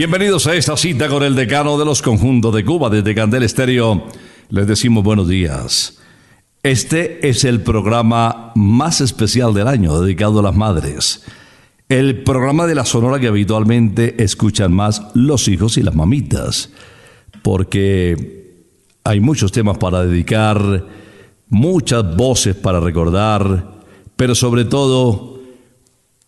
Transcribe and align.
Bienvenidos 0.00 0.46
a 0.46 0.54
esta 0.54 0.78
cita 0.78 1.08
con 1.08 1.22
el 1.22 1.34
decano 1.34 1.76
de 1.76 1.84
los 1.84 2.00
conjuntos 2.00 2.54
de 2.54 2.64
Cuba 2.64 2.88
desde 2.88 3.14
Candel 3.14 3.42
Estéreo. 3.42 4.06
Les 4.48 4.66
decimos 4.66 5.04
buenos 5.04 5.28
días. 5.28 5.98
Este 6.62 7.28
es 7.28 7.44
el 7.44 7.60
programa 7.60 8.52
más 8.54 9.02
especial 9.02 9.52
del 9.52 9.68
año 9.68 10.00
dedicado 10.00 10.40
a 10.40 10.42
las 10.44 10.54
madres. 10.54 11.22
El 11.90 12.22
programa 12.22 12.66
de 12.66 12.76
la 12.76 12.84
Sonora 12.86 13.18
que 13.18 13.26
habitualmente 13.26 14.22
escuchan 14.22 14.72
más 14.72 15.02
los 15.12 15.48
hijos 15.48 15.76
y 15.76 15.82
las 15.82 15.94
mamitas. 15.94 16.70
Porque 17.42 18.40
hay 19.04 19.20
muchos 19.20 19.52
temas 19.52 19.78
para 19.78 20.04
dedicar, 20.04 20.84
muchas 21.48 22.16
voces 22.16 22.54
para 22.54 22.80
recordar, 22.80 23.80
pero 24.16 24.34
sobre 24.34 24.64
todo 24.64 25.40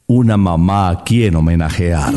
una 0.07 0.37
mamá 0.37 0.91
a 0.91 1.05
quien 1.05 1.37
homenajear. 1.37 2.13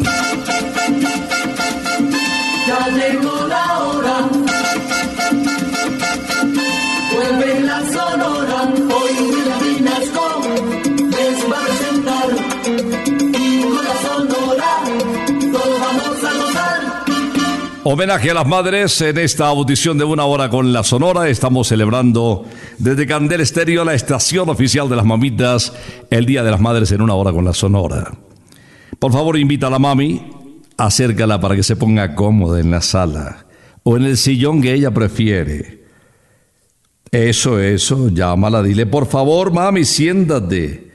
Homenaje 17.87 18.31
a 18.31 18.33
las 18.33 18.47
madres 18.47 18.99
en 19.01 19.19
esta 19.19 19.45
audición 19.45 19.99
de 19.99 20.05
una 20.05 20.25
hora 20.25 20.49
con 20.49 20.73
la 20.73 20.83
Sonora. 20.83 21.29
Estamos 21.29 21.67
celebrando 21.67 22.43
desde 22.79 23.05
Candel 23.05 23.41
Estéreo, 23.41 23.85
la 23.85 23.93
estación 23.93 24.49
oficial 24.49 24.89
de 24.89 24.95
las 24.95 25.05
mamitas, 25.05 25.71
el 26.09 26.25
Día 26.25 26.41
de 26.41 26.49
las 26.49 26.59
Madres 26.59 26.91
en 26.93 27.03
una 27.03 27.13
hora 27.13 27.31
con 27.31 27.45
la 27.45 27.53
Sonora. 27.53 28.11
Por 28.97 29.13
favor, 29.13 29.37
invita 29.37 29.67
a 29.67 29.69
la 29.69 29.77
mami, 29.77 30.19
acércala 30.77 31.39
para 31.39 31.55
que 31.55 31.61
se 31.61 31.75
ponga 31.75 32.15
cómoda 32.15 32.59
en 32.59 32.71
la 32.71 32.81
sala 32.81 33.45
o 33.83 33.95
en 33.97 34.05
el 34.05 34.17
sillón 34.17 34.63
que 34.63 34.73
ella 34.73 34.89
prefiere. 34.89 35.83
Eso, 37.11 37.59
eso, 37.59 38.09
llámala, 38.09 38.63
dile, 38.63 38.87
por 38.87 39.05
favor, 39.05 39.53
mami, 39.53 39.85
siéntate. 39.85 40.91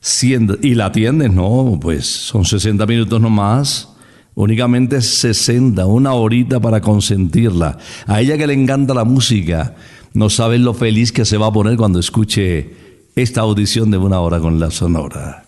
Siéntate. 0.00 0.64
Y 0.64 0.76
la 0.76 0.86
atiendes, 0.86 1.32
no, 1.32 1.76
pues 1.82 2.06
son 2.06 2.44
60 2.44 2.86
minutos 2.86 3.20
nomás. 3.20 3.89
Únicamente 4.34 5.02
60, 5.02 5.86
una 5.86 6.14
horita 6.14 6.60
para 6.60 6.80
consentirla. 6.80 7.78
A 8.06 8.20
ella 8.20 8.38
que 8.38 8.46
le 8.46 8.54
encanta 8.54 8.94
la 8.94 9.04
música, 9.04 9.74
no 10.14 10.30
sabes 10.30 10.60
lo 10.60 10.74
feliz 10.74 11.12
que 11.12 11.24
se 11.24 11.36
va 11.36 11.46
a 11.48 11.52
poner 11.52 11.76
cuando 11.76 11.98
escuche 11.98 12.74
esta 13.16 13.40
audición 13.42 13.90
de 13.90 13.98
una 13.98 14.20
hora 14.20 14.40
con 14.40 14.60
la 14.60 14.70
sonora. 14.70 15.44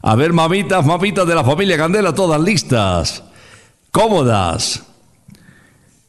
A 0.00 0.16
ver, 0.16 0.32
mamitas, 0.32 0.84
mamitas 0.84 1.26
de 1.26 1.34
la 1.34 1.44
familia 1.44 1.76
Candela, 1.76 2.14
todas 2.14 2.40
listas, 2.40 3.22
cómodas. 3.90 4.82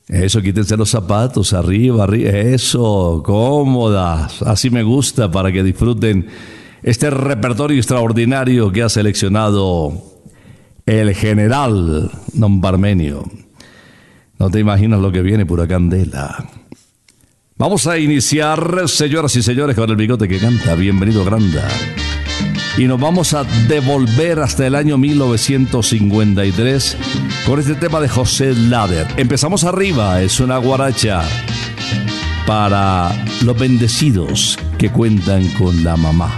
Eso, 0.07 0.41
quítense 0.41 0.75
los 0.75 0.89
zapatos, 0.89 1.53
arriba, 1.53 2.03
arriba, 2.03 2.29
eso, 2.31 3.21
cómodas. 3.23 4.41
Así 4.41 4.69
me 4.69 4.83
gusta 4.83 5.29
para 5.31 5.51
que 5.51 5.63
disfruten 5.63 6.27
este 6.81 7.09
repertorio 7.09 7.77
extraordinario 7.77 8.71
que 8.71 8.81
ha 8.81 8.89
seleccionado 8.89 10.12
el 10.85 11.13
general 11.15 12.11
Don 12.33 12.61
Barmenio. 12.61 13.23
No 14.39 14.49
te 14.49 14.59
imaginas 14.59 14.99
lo 14.99 15.11
que 15.11 15.21
viene, 15.21 15.45
pura 15.45 15.67
candela. 15.67 16.49
Vamos 17.57 17.87
a 17.87 17.97
iniciar, 17.97 18.87
señoras 18.87 19.35
y 19.35 19.43
señores, 19.43 19.75
con 19.75 19.89
el 19.89 19.95
bigote 19.95 20.27
que 20.27 20.39
canta. 20.39 20.75
Bienvenido, 20.75 21.23
Granda 21.23 21.67
y 22.77 22.85
nos 22.85 22.99
vamos 22.99 23.33
a 23.33 23.43
devolver 23.43 24.39
hasta 24.39 24.65
el 24.65 24.75
año 24.75 24.97
1953 24.97 26.97
con 27.45 27.59
este 27.59 27.75
tema 27.75 27.99
de 27.99 28.09
José 28.09 28.55
Lader. 28.55 29.07
Empezamos 29.17 29.63
arriba, 29.63 30.21
es 30.21 30.39
una 30.39 30.57
guaracha 30.57 31.23
para 32.47 33.11
los 33.43 33.57
bendecidos 33.57 34.57
que 34.77 34.91
cuentan 34.91 35.47
con 35.49 35.83
la 35.83 35.97
mamá. 35.97 36.35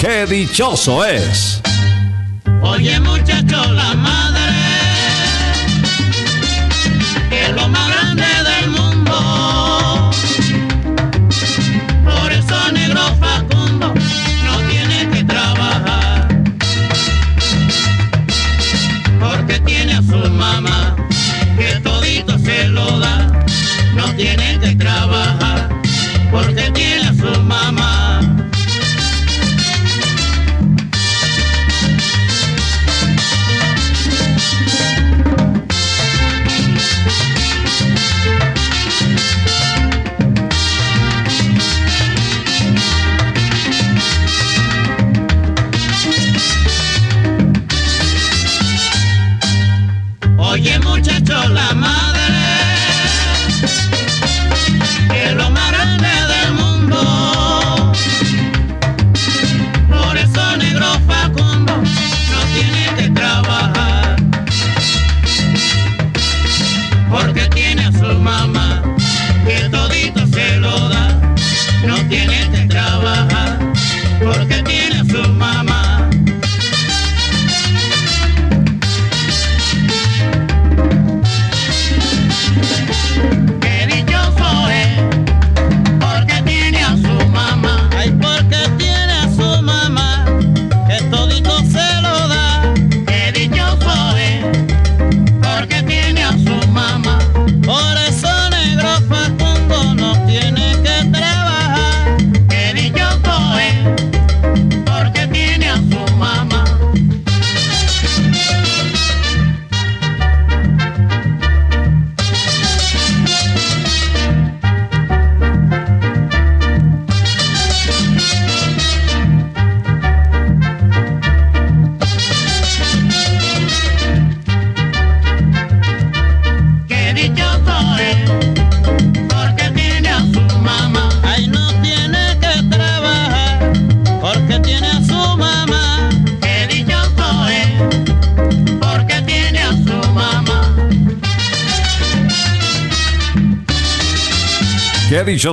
¡Qué 0.00 0.26
dichoso 0.26 1.04
es! 1.04 1.60
Oye 2.60 3.00
muchacho, 3.00 3.72
la 3.72 3.94
madre 3.94 4.40
es 7.30 7.50
lo 7.54 7.68
más 7.68 7.88
grande 7.88 8.24
del 8.50 8.70
mundo. 8.70 10.10
Por 12.04 12.32
eso 12.32 12.72
negro 12.72 13.00
Facundo 13.20 13.94
no 14.44 14.58
tiene 14.68 15.08
que 15.10 15.24
trabajar. 15.24 16.28
Porque 19.20 19.60
tiene 19.60 19.94
a 19.94 20.02
su 20.02 20.18
mamá 20.30 20.77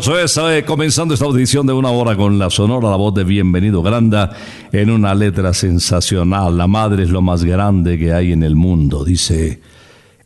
Dichoso 0.06 0.20
es, 0.24 0.38
eh, 0.38 0.64
comenzando 0.64 1.16
esta 1.16 1.26
audición 1.26 1.66
de 1.66 1.74
una 1.74 1.90
hora 1.90 2.16
con 2.16 2.38
la 2.38 2.52
sonora, 2.52 2.92
la 2.92 2.96
voz 2.96 3.16
de 3.16 3.24
Bienvenido 3.24 3.82
Granda, 3.82 4.38
en 4.72 4.92
una 4.92 5.16
letra 5.16 5.52
sensacional. 5.52 6.56
La 6.56 6.68
madre 6.68 7.02
es 7.02 7.10
lo 7.10 7.24
más 7.24 7.44
grande 7.44 7.98
que 7.98 8.14
hay 8.14 8.32
en 8.32 8.44
el 8.44 8.56
mundo, 8.56 9.04
dice 9.04 9.62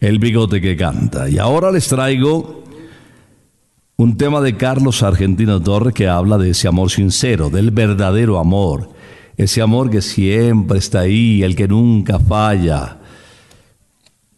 el 0.01 0.19
bigote 0.19 0.59
que 0.59 0.75
canta. 0.75 1.29
Y 1.29 1.37
ahora 1.37 1.71
les 1.71 1.87
traigo 1.87 2.65
un 3.95 4.17
tema 4.17 4.41
de 4.41 4.57
Carlos 4.57 5.01
Argentino 5.01 5.61
Torres 5.61 5.93
que 5.93 6.09
habla 6.09 6.37
de 6.37 6.49
ese 6.49 6.67
amor 6.67 6.91
sincero, 6.91 7.49
del 7.49 7.71
verdadero 7.71 8.37
amor. 8.37 8.89
Ese 9.37 9.61
amor 9.61 9.89
que 9.89 10.01
siempre 10.01 10.79
está 10.79 11.01
ahí, 11.01 11.41
el 11.41 11.55
que 11.55 11.69
nunca 11.69 12.19
falla. 12.19 12.99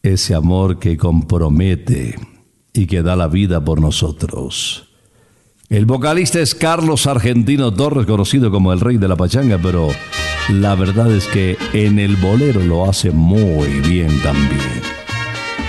Ese 0.03 0.35
amor 0.35 0.77
que 0.77 0.97
compromete 0.97 2.13
y 2.73 2.85
que 2.85 3.01
da 3.01 3.15
la 3.15 3.27
vida 3.27 3.65
por 3.65 3.81
nosotros. 3.81 4.90
El 5.71 5.85
vocalista 5.85 6.41
es 6.41 6.53
Carlos 6.53 7.07
Argentino 7.07 7.73
Torres, 7.73 8.05
conocido 8.05 8.51
como 8.51 8.73
el 8.73 8.81
rey 8.81 8.97
de 8.97 9.07
la 9.07 9.15
pachanga, 9.15 9.57
pero 9.57 9.87
la 10.49 10.75
verdad 10.75 11.09
es 11.09 11.27
que 11.27 11.57
en 11.71 11.97
el 11.97 12.17
bolero 12.17 12.59
lo 12.59 12.89
hace 12.89 13.09
muy 13.11 13.69
bien 13.79 14.21
también. 14.21 14.81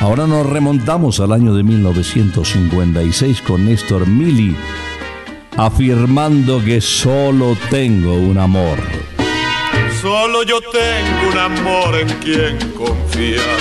Ahora 0.00 0.26
nos 0.26 0.44
remontamos 0.44 1.20
al 1.20 1.30
año 1.30 1.54
de 1.54 1.62
1956 1.62 3.42
con 3.42 3.64
Néstor 3.64 4.08
Mili, 4.08 4.56
afirmando 5.56 6.60
que 6.64 6.80
solo 6.80 7.56
tengo 7.70 8.14
un 8.14 8.38
amor. 8.38 8.78
Solo 10.00 10.42
yo 10.42 10.60
tengo 10.62 11.30
un 11.30 11.38
amor 11.38 11.94
en 11.94 12.08
quien 12.18 12.58
confiar. 12.72 13.56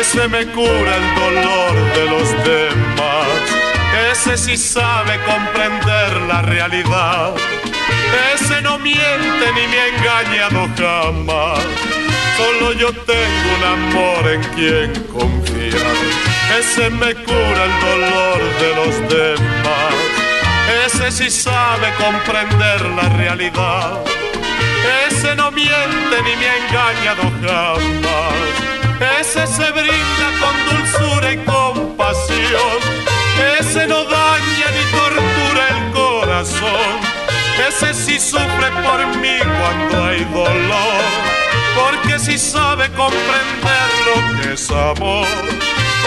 Ese 0.00 0.28
me 0.28 0.46
cura 0.52 0.96
el 0.96 1.14
dolor 1.16 1.94
de 1.96 2.10
los 2.10 2.30
demás. 2.44 3.63
Ese 4.14 4.38
sí 4.38 4.56
sabe 4.56 5.18
comprender 5.24 6.22
la 6.28 6.40
realidad. 6.42 7.34
Ese 8.32 8.62
no 8.62 8.78
miente 8.78 9.46
ni 9.56 9.66
me 9.66 9.80
ha 9.80 9.88
engañado 9.88 10.68
jamás. 10.78 11.58
Solo 12.36 12.74
yo 12.74 12.92
tengo 12.92 13.48
un 13.58 13.64
amor 13.64 14.28
en 14.28 14.42
quien 14.54 14.92
confiar. 15.12 15.96
Ese 16.60 16.90
me 16.90 17.12
cura 17.12 17.64
el 17.64 17.80
dolor 17.88 18.38
de 18.60 18.74
los 18.76 18.94
demás. 19.08 19.94
Ese 20.86 21.10
sí 21.10 21.28
sabe 21.28 21.92
comprender 21.98 22.82
la 22.90 23.08
realidad. 23.16 23.98
Ese 25.08 25.34
no 25.34 25.50
miente 25.50 26.16
ni 26.24 26.36
me 26.36 26.48
ha 26.48 26.56
engañado 26.68 27.22
jamás. 27.42 28.32
Ese 29.20 29.44
se 29.44 29.72
brinda 29.72 30.26
con 30.40 30.54
dulzura 30.70 31.32
y 31.32 31.36
compasión. 31.38 33.13
Ese 33.58 33.86
no 33.86 34.04
daña 34.04 34.66
ni 34.76 34.84
tortura 34.98 35.68
el 35.70 35.92
corazón. 35.92 37.00
Ese 37.68 37.94
sí 37.94 38.20
sufre 38.20 38.68
por 38.84 39.06
mí 39.18 39.38
cuando 39.58 40.04
hay 40.04 40.24
dolor. 40.24 41.02
Porque 41.74 42.18
sí 42.18 42.38
sabe 42.38 42.90
comprender 42.90 43.88
lo 44.06 44.42
que 44.42 44.54
es 44.54 44.70
amor. 44.70 45.26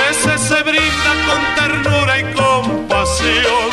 Ese 0.09 0.37
se 0.37 0.63
brinda 0.63 1.11
con 1.27 1.41
ternura 1.55 2.19
y 2.19 2.23
compasión. 2.33 3.69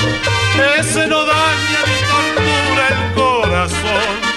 Ese 0.78 1.06
no 1.06 1.24
daña 1.24 1.80
ni 1.86 1.98
tortura 2.12 2.84
el 2.90 3.14
corazón. 3.14 4.34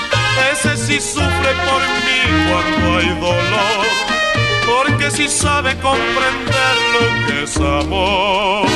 Ese 0.51 0.77
sí 0.77 0.87
si 0.87 1.01
sufre 1.01 1.51
por 1.67 1.81
mí 2.05 2.19
cuando 2.49 2.97
hay 2.97 3.09
dolor, 3.19 3.85
porque 4.77 5.09
si 5.11 5.27
sabe 5.27 5.75
comprender 5.79 6.75
lo 6.93 7.27
que 7.27 7.43
es 7.43 7.57
amor. 7.57 8.67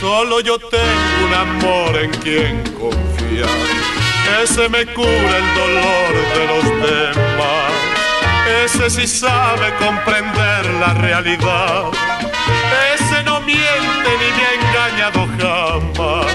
Solo 0.00 0.40
yo 0.40 0.58
tengo 0.58 1.26
un 1.26 1.34
amor 1.34 1.96
en 1.96 2.10
quien 2.22 2.62
confiar. 2.74 3.48
Ese 4.42 4.68
me 4.68 4.86
cura 4.94 5.36
el 5.42 5.54
dolor 5.54 6.12
de 6.34 6.46
los 6.52 6.64
demás. 6.90 7.72
Ese 8.64 8.90
sí 8.90 9.06
sabe 9.06 9.72
comprender 9.78 10.66
la 10.80 10.94
realidad. 10.94 12.15
Jamás. 15.12 16.26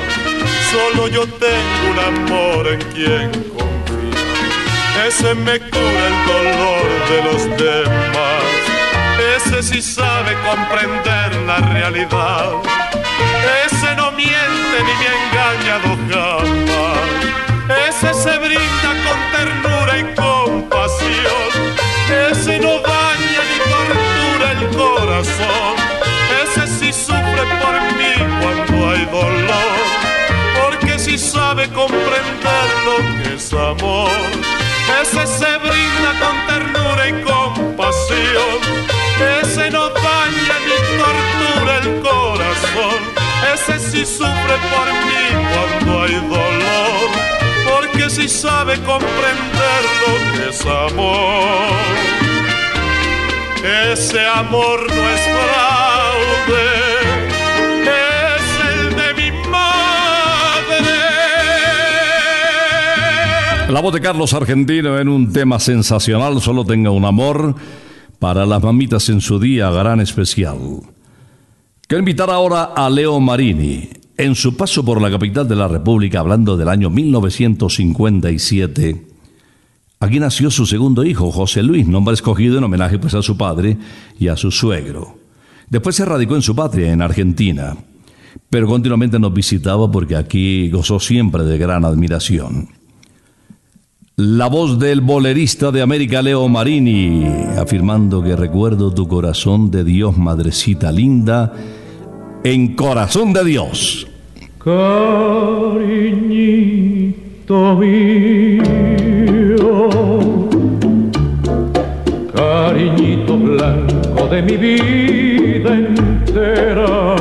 Solo 0.71 1.07
yo 1.07 1.27
tengo 1.27 1.81
un 1.91 1.99
amor 1.99 2.67
en 2.67 2.81
quien 2.93 3.31
confiar. 3.49 5.07
Ese 5.07 5.33
me 5.35 5.59
cura 5.59 6.07
el 6.11 6.17
dolor 6.27 6.85
de 7.09 7.23
los 7.23 7.57
demás. 7.57 8.43
Ese 9.37 9.63
sí 9.63 9.81
sabe 9.81 10.35
comprender 10.43 11.35
la 11.45 11.57
realidad 11.57 12.51
ese 13.65 13.95
no 13.95 14.11
miente 14.11 14.77
ni 14.85 14.93
me 14.99 15.07
ha 15.07 15.15
engañado 15.25 15.89
jamás. 16.09 16.99
Ese 17.89 18.13
se 18.13 18.37
brinda 18.37 18.89
con 19.05 19.30
comprender 31.81 32.67
lo 32.85 33.23
que 33.23 33.35
es 33.35 33.53
amor. 33.53 34.09
Ese 35.01 35.25
se 35.25 35.57
brinda 35.57 36.11
con 36.21 36.35
ternura 36.47 37.09
y 37.09 37.13
compasión. 37.23 38.57
Ese 39.41 39.69
no 39.71 39.89
daña 39.89 40.55
ni 40.67 40.77
tortura 40.97 41.77
el 41.83 42.01
corazón 42.01 43.21
ese 43.53 43.79
sí 43.79 44.05
sufre 44.05 44.55
por 44.71 44.87
mí 45.07 45.23
cuando 45.51 46.03
hay 46.03 46.13
dolor, 46.13 47.09
porque 47.69 48.09
si 48.09 48.29
sabe 48.29 48.79
comprender 48.81 49.81
lo 50.01 50.11
que 50.33 50.49
es 50.49 50.65
amor. 50.65 51.71
Ese 53.91 54.25
amor 54.25 54.87
no 54.87 55.09
es 55.09 55.21
fraude, 55.21 56.69
La 63.71 63.79
voz 63.79 63.93
de 63.93 64.01
Carlos 64.01 64.33
Argentino 64.33 64.99
en 64.99 65.07
un 65.07 65.31
tema 65.31 65.57
sensacional, 65.57 66.41
solo 66.41 66.65
tenga 66.65 66.91
un 66.91 67.05
amor 67.05 67.55
para 68.19 68.45
las 68.45 68.61
mamitas 68.61 69.07
en 69.07 69.21
su 69.21 69.39
día 69.39 69.71
gran 69.71 70.01
especial. 70.01 70.57
Quiero 71.87 71.99
invitar 71.99 72.29
ahora 72.29 72.73
a 72.75 72.89
Leo 72.89 73.17
Marini. 73.21 73.87
En 74.17 74.35
su 74.35 74.57
paso 74.57 74.83
por 74.83 75.01
la 75.01 75.09
capital 75.09 75.47
de 75.47 75.55
la 75.55 75.69
República, 75.69 76.19
hablando 76.19 76.57
del 76.57 76.67
año 76.67 76.89
1957, 76.89 79.05
aquí 80.01 80.19
nació 80.19 80.51
su 80.51 80.65
segundo 80.65 81.05
hijo, 81.05 81.31
José 81.31 81.63
Luis, 81.63 81.87
nombre 81.87 82.13
escogido 82.13 82.57
en 82.57 82.65
homenaje 82.65 82.99
pues, 82.99 83.13
a 83.13 83.21
su 83.21 83.37
padre 83.37 83.77
y 84.19 84.27
a 84.27 84.35
su 84.35 84.51
suegro. 84.51 85.17
Después 85.69 85.95
se 85.95 86.03
radicó 86.03 86.35
en 86.35 86.41
su 86.41 86.53
patria, 86.53 86.91
en 86.91 87.01
Argentina, 87.01 87.77
pero 88.49 88.67
continuamente 88.67 89.17
nos 89.17 89.33
visitaba 89.33 89.89
porque 89.89 90.17
aquí 90.17 90.69
gozó 90.69 90.99
siempre 90.99 91.45
de 91.45 91.57
gran 91.57 91.85
admiración. 91.85 92.80
La 94.17 94.47
voz 94.47 94.77
del 94.77 94.99
bolerista 94.99 95.71
de 95.71 95.81
América, 95.81 96.21
Leo 96.21 96.49
Marini, 96.49 97.23
afirmando 97.57 98.21
que 98.21 98.35
recuerdo 98.35 98.93
tu 98.93 99.07
corazón 99.07 99.71
de 99.71 99.85
Dios, 99.85 100.17
madrecita 100.17 100.91
linda, 100.91 101.53
en 102.43 102.75
Corazón 102.75 103.31
de 103.31 103.45
Dios. 103.45 104.05
Cariñito 104.59 105.85
mío, 107.77 109.89
cariñito 112.35 113.37
blanco 113.37 114.27
de 114.29 114.41
mi 114.41 114.57
vida 114.57 115.73
entera, 115.73 117.15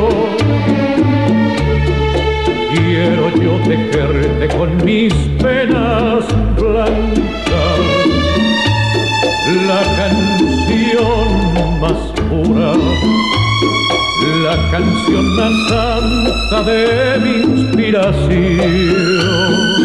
Quiero 2.74 3.26
yo 3.36 3.54
tejerte 3.68 4.48
con 4.58 4.70
mis 4.84 5.14
penas 5.42 6.24
blancas, 6.56 7.82
la 9.68 9.82
canción 9.98 11.28
más 11.82 12.02
pura, 12.30 12.72
la 14.44 14.56
canción 14.72 15.26
más 15.36 15.54
santa 15.70 16.58
de 16.64 16.82
mi 17.20 17.34
inspiración. 17.44 19.82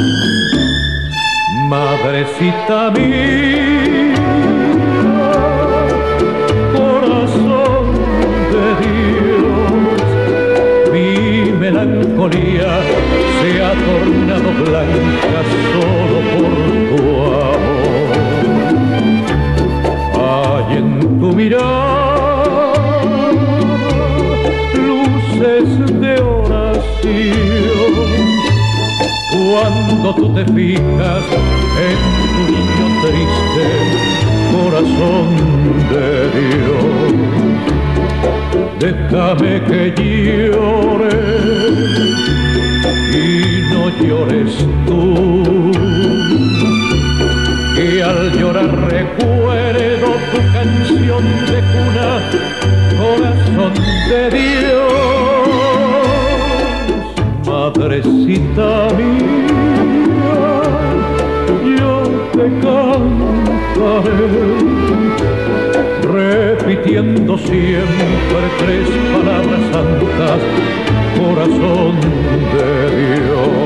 Madrecita 1.69 2.93
mía 2.93 4.36
repitiendo 66.97 67.37
siempre 67.39 68.43
tres 68.59 68.89
palabras 69.13 69.61
santas, 69.71 70.41
corazón 71.19 72.01
de 72.53 73.21
Dios. 73.21 73.66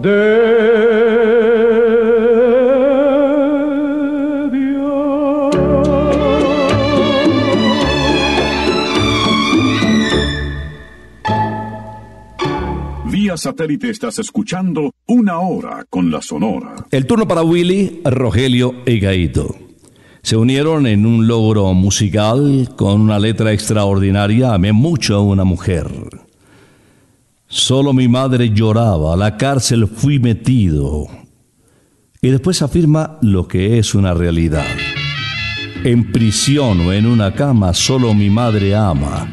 de 0.00 0.46
Vía 13.04 13.36
satélite 13.36 13.90
estás 13.90 14.18
escuchando 14.18 14.92
Una 15.06 15.40
Hora 15.40 15.84
con 15.90 16.10
la 16.10 16.22
Sonora. 16.22 16.76
El 16.90 17.06
turno 17.06 17.28
para 17.28 17.42
Willy, 17.42 18.00
Rogelio 18.04 18.74
y 18.86 19.00
Gaito. 19.00 19.65
Se 20.26 20.36
unieron 20.36 20.88
en 20.88 21.06
un 21.06 21.28
logro 21.28 21.72
musical 21.72 22.70
con 22.74 23.00
una 23.00 23.16
letra 23.16 23.52
extraordinaria. 23.52 24.54
Amé 24.54 24.72
mucho 24.72 25.14
a 25.14 25.20
una 25.20 25.44
mujer. 25.44 25.88
Solo 27.46 27.92
mi 27.92 28.08
madre 28.08 28.50
lloraba, 28.50 29.14
a 29.14 29.16
la 29.16 29.36
cárcel 29.36 29.86
fui 29.86 30.18
metido. 30.18 31.06
Y 32.20 32.30
después 32.30 32.60
afirma 32.60 33.18
lo 33.22 33.46
que 33.46 33.78
es 33.78 33.94
una 33.94 34.14
realidad. 34.14 34.66
En 35.84 36.10
prisión 36.10 36.80
o 36.80 36.92
en 36.92 37.06
una 37.06 37.32
cama 37.32 37.72
solo 37.72 38.12
mi 38.12 38.28
madre 38.28 38.74
ama. 38.74 39.32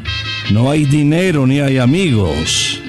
No 0.52 0.70
hay 0.70 0.84
dinero 0.84 1.44
ni 1.44 1.58
hay 1.58 1.78
amigos. 1.78 2.80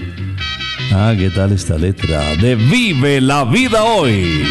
Ah, 0.93 1.15
¿qué 1.17 1.31
tal 1.31 1.53
esta 1.53 1.75
letra? 1.75 2.35
De 2.35 2.55
Vive 2.55 3.19
la 3.19 3.45
vida 3.45 3.83
hoy. 3.83 4.43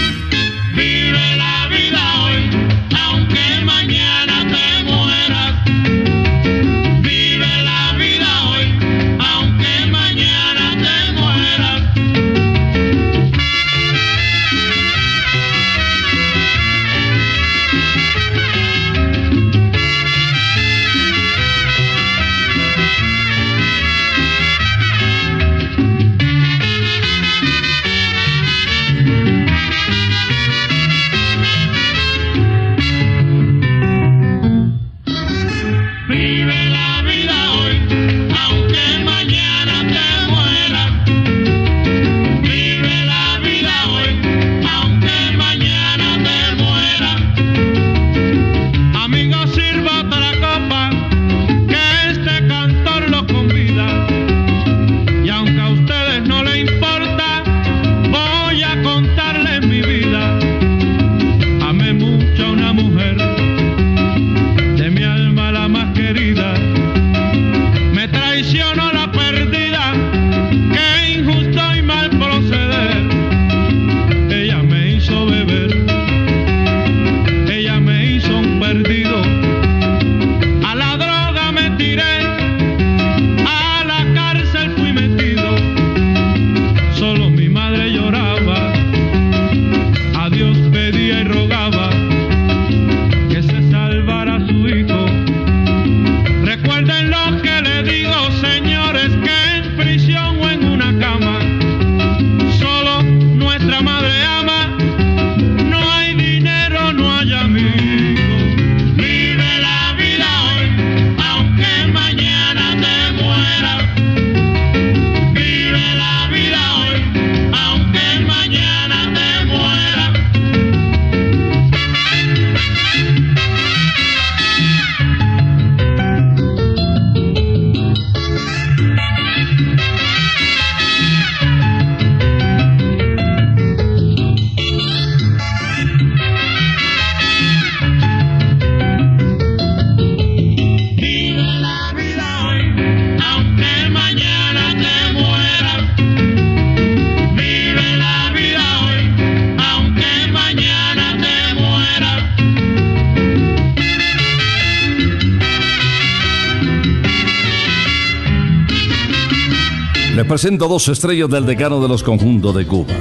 Presento 160.35 160.66
dos 160.66 160.88
estrellas 160.88 161.31
del 161.31 161.47
decano 161.47 161.81
de 161.81 161.87
los 161.87 162.03
conjuntos 162.03 162.53
de 162.57 162.66
Cuba. 162.66 162.92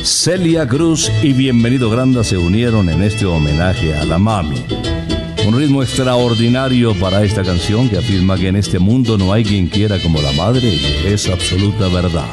Celia 0.00 0.64
Cruz 0.68 1.10
y 1.24 1.32
Bienvenido 1.32 1.90
Granda 1.90 2.22
se 2.22 2.38
unieron 2.38 2.88
en 2.88 3.02
este 3.02 3.26
homenaje 3.26 3.92
a 3.96 4.04
la 4.04 4.16
mami. 4.16 4.62
Un 5.44 5.58
ritmo 5.58 5.82
extraordinario 5.82 6.94
para 6.94 7.24
esta 7.24 7.42
canción 7.42 7.88
que 7.88 7.98
afirma 7.98 8.36
que 8.36 8.46
en 8.46 8.54
este 8.54 8.78
mundo 8.78 9.18
no 9.18 9.32
hay 9.32 9.42
quien 9.42 9.66
quiera 9.66 10.00
como 10.00 10.22
la 10.22 10.30
madre 10.34 10.72
y 10.72 11.08
es 11.08 11.28
absoluta 11.28 11.88
verdad. 11.88 12.30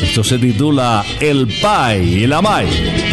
Esto 0.00 0.24
se 0.24 0.38
titula 0.38 1.04
El 1.20 1.46
Pai 1.60 2.22
y 2.22 2.26
la 2.26 2.40
Mai. 2.40 3.07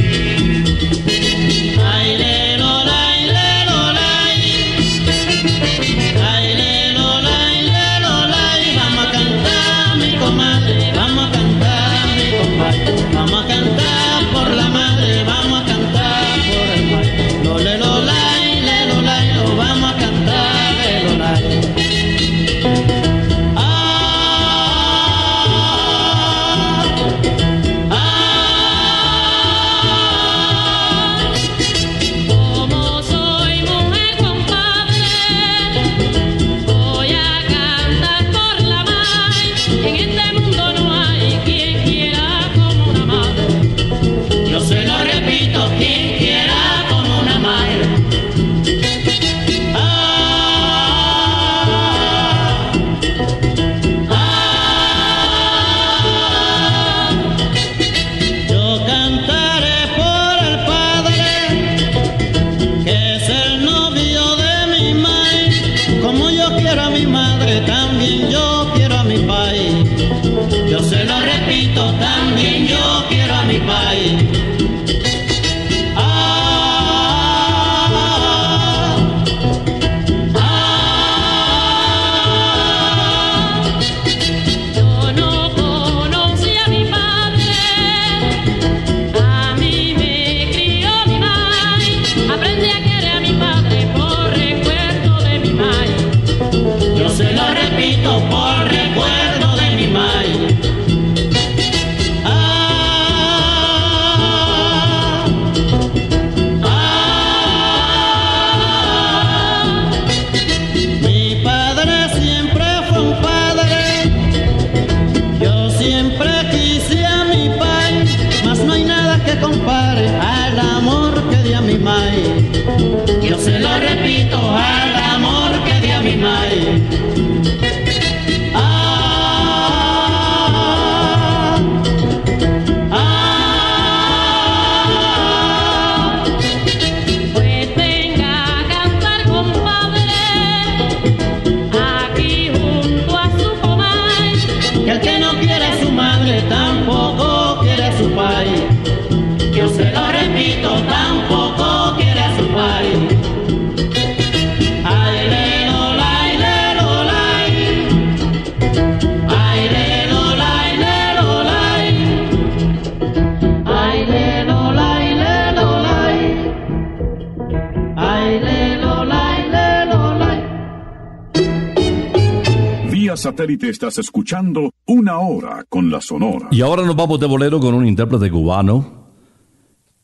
Satélite 173.26 173.70
estás 173.70 173.98
escuchando 173.98 174.70
Una 174.86 175.18
Hora 175.18 175.66
con 175.68 175.90
la 175.90 176.00
Sonora. 176.00 176.48
Y 176.52 176.62
ahora 176.62 176.84
nos 176.86 176.96
vamos 176.96 177.20
de 177.20 177.26
bolero 177.26 177.60
con 177.60 177.74
un 177.74 177.88
intérprete 177.88 178.30
cubano 178.30 179.08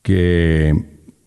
que 0.02 0.74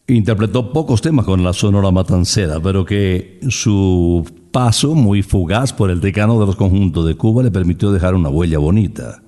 interpretó 0.08 0.72
pocos 0.72 1.00
temas 1.00 1.24
con 1.24 1.44
la 1.44 1.52
Sonora 1.52 1.92
Matancera, 1.92 2.58
pero 2.58 2.84
que 2.84 3.38
su 3.48 4.26
paso 4.50 4.96
muy 4.96 5.22
fugaz 5.22 5.72
por 5.72 5.88
el 5.92 6.00
decano 6.00 6.40
de 6.40 6.46
los 6.46 6.56
conjuntos 6.56 7.06
de 7.06 7.14
Cuba 7.14 7.44
le 7.44 7.52
permitió 7.52 7.92
dejar 7.92 8.16
una 8.16 8.28
huella 8.28 8.58
bonita. 8.58 9.22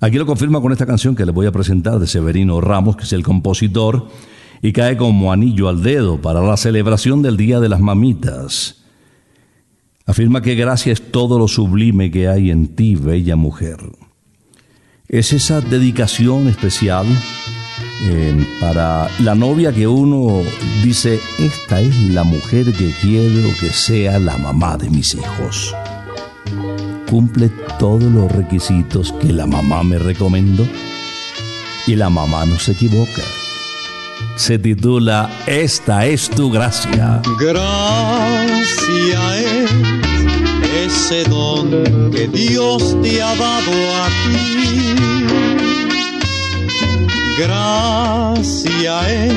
Aquí 0.00 0.16
lo 0.16 0.24
confirma 0.24 0.62
con 0.62 0.72
esta 0.72 0.86
canción 0.86 1.14
que 1.14 1.26
le 1.26 1.32
voy 1.32 1.44
a 1.44 1.52
presentar 1.52 1.98
de 1.98 2.06
Severino 2.06 2.62
Ramos, 2.62 2.96
que 2.96 3.04
es 3.04 3.12
el 3.12 3.22
compositor, 3.22 4.08
y 4.62 4.72
cae 4.72 4.96
como 4.96 5.34
anillo 5.34 5.68
al 5.68 5.82
dedo 5.82 6.18
para 6.22 6.40
la 6.40 6.56
celebración 6.56 7.20
del 7.20 7.36
Día 7.36 7.60
de 7.60 7.68
las 7.68 7.80
Mamitas. 7.80 8.79
Afirma 10.10 10.42
que 10.42 10.56
gracia 10.56 10.92
es 10.92 11.12
todo 11.12 11.38
lo 11.38 11.46
sublime 11.46 12.10
que 12.10 12.26
hay 12.26 12.50
en 12.50 12.74
ti, 12.74 12.96
bella 12.96 13.36
mujer. 13.36 13.76
Es 15.06 15.32
esa 15.32 15.60
dedicación 15.60 16.48
especial 16.48 17.06
eh, 18.02 18.44
para 18.60 19.08
la 19.20 19.36
novia 19.36 19.72
que 19.72 19.86
uno 19.86 20.42
dice, 20.82 21.20
esta 21.38 21.80
es 21.80 21.96
la 22.08 22.24
mujer 22.24 22.72
que 22.72 22.92
quiero 23.00 23.50
que 23.60 23.70
sea 23.70 24.18
la 24.18 24.36
mamá 24.36 24.76
de 24.76 24.90
mis 24.90 25.14
hijos. 25.14 25.76
Cumple 27.08 27.48
todos 27.78 28.02
los 28.02 28.32
requisitos 28.32 29.12
que 29.12 29.32
la 29.32 29.46
mamá 29.46 29.84
me 29.84 30.00
recomendó 30.00 30.66
y 31.86 31.94
la 31.94 32.10
mamá 32.10 32.46
no 32.46 32.58
se 32.58 32.72
equivoca. 32.72 33.22
Se 34.34 34.58
titula 34.58 35.30
Esta 35.46 36.06
es 36.06 36.28
tu 36.28 36.50
gracia. 36.50 37.22
Gracia 37.38 39.38
es 39.38 39.99
ese 41.10 41.28
don 41.28 41.70
que 42.12 42.28
Dios 42.28 42.96
te 43.02 43.20
ha 43.20 43.34
dado 43.34 43.72
a 44.02 44.08
ti. 44.22 44.94
Gracia 47.36 48.94
es 49.10 49.32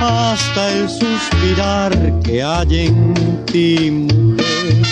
hasta 0.00 0.72
el 0.72 0.88
suspirar 0.88 2.20
que 2.22 2.42
hay 2.42 2.86
en 2.86 3.44
ti, 3.46 3.90
mujer. 3.90 4.82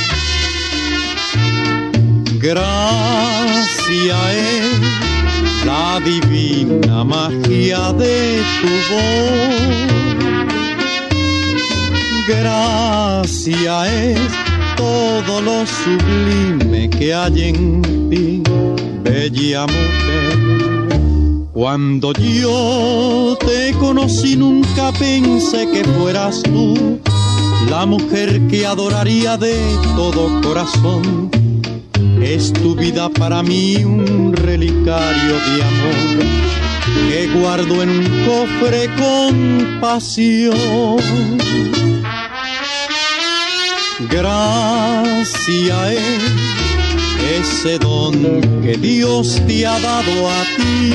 Gracia 2.41 4.19
es 4.33 5.65
la 5.65 6.01
divina 6.01 7.05
magia 7.05 7.93
de 7.93 8.43
tu 8.61 8.69
voz. 8.91 9.85
Gracia 12.27 13.75
es 13.93 14.44
todo 14.77 15.41
lo 15.41 15.67
sublime 15.67 16.89
que 16.91 17.15
hay 17.15 17.49
en 17.49 17.83
ti, 18.11 18.43
bella 19.03 19.67
mujer. 19.67 20.95
Cuando 21.53 22.13
yo 22.13 23.39
te 23.47 23.73
conocí 23.79 24.37
nunca 24.37 24.93
pensé 24.93 25.71
que 25.71 25.85
fueras 25.85 26.43
tú 26.43 27.01
la 27.71 27.87
mujer 27.87 28.41
que 28.49 28.67
adoraría 28.67 29.37
de 29.37 29.57
todo 29.97 30.41
corazón. 30.43 31.31
Es 32.21 32.53
tu 32.53 32.75
vida 32.75 33.09
para 33.09 33.43
mí 33.43 33.85
un 33.85 34.33
relicario 34.33 35.35
de 35.35 35.63
amor 35.63 36.45
que 37.09 37.29
guardo 37.39 37.83
en 37.83 37.91
un 37.91 38.05
cofre 38.27 38.89
con 38.99 39.81
pasión. 39.81 40.55
Gracia 44.01 45.93
es 45.93 46.23
ese 47.41 47.79
don 47.79 48.41
que 48.63 48.77
Dios 48.77 49.41
te 49.47 49.67
ha 49.67 49.79
dado 49.79 50.29
a 50.29 50.43
ti. 50.57 50.93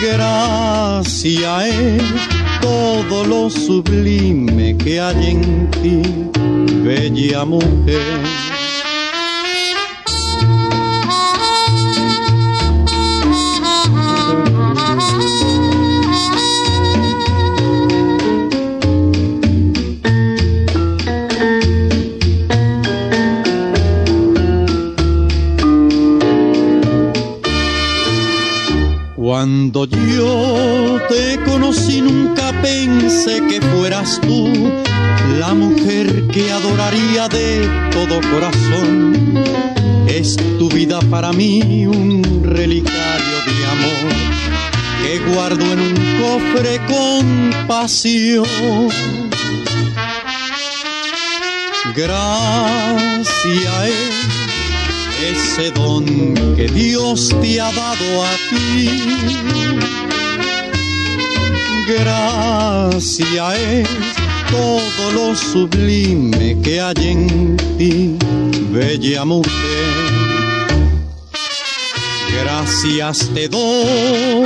Gracia 0.00 1.66
es 1.66 2.02
todo 2.60 3.24
lo 3.24 3.50
sublime 3.50 4.76
que 4.76 5.00
hay 5.00 5.30
en 5.30 5.70
ti, 5.70 6.02
bella 6.84 7.44
mujer. 7.44 8.22
Gracia 51.96 53.86
es 53.86 54.12
ese 55.32 55.70
don 55.70 56.04
que 56.54 56.68
Dios 56.68 57.34
te 57.40 57.58
ha 57.58 57.72
dado 57.72 58.22
a 58.22 58.36
ti. 58.50 59.00
Gracia 61.88 63.56
es 63.56 63.88
todo 64.50 65.12
lo 65.12 65.34
sublime 65.34 66.60
que 66.62 66.82
hay 66.82 66.94
en 67.00 67.56
ti, 67.78 68.18
bella 68.70 69.24
mujer. 69.24 69.52
Gracias 72.42 73.30
te 73.32 73.48
doy 73.48 74.44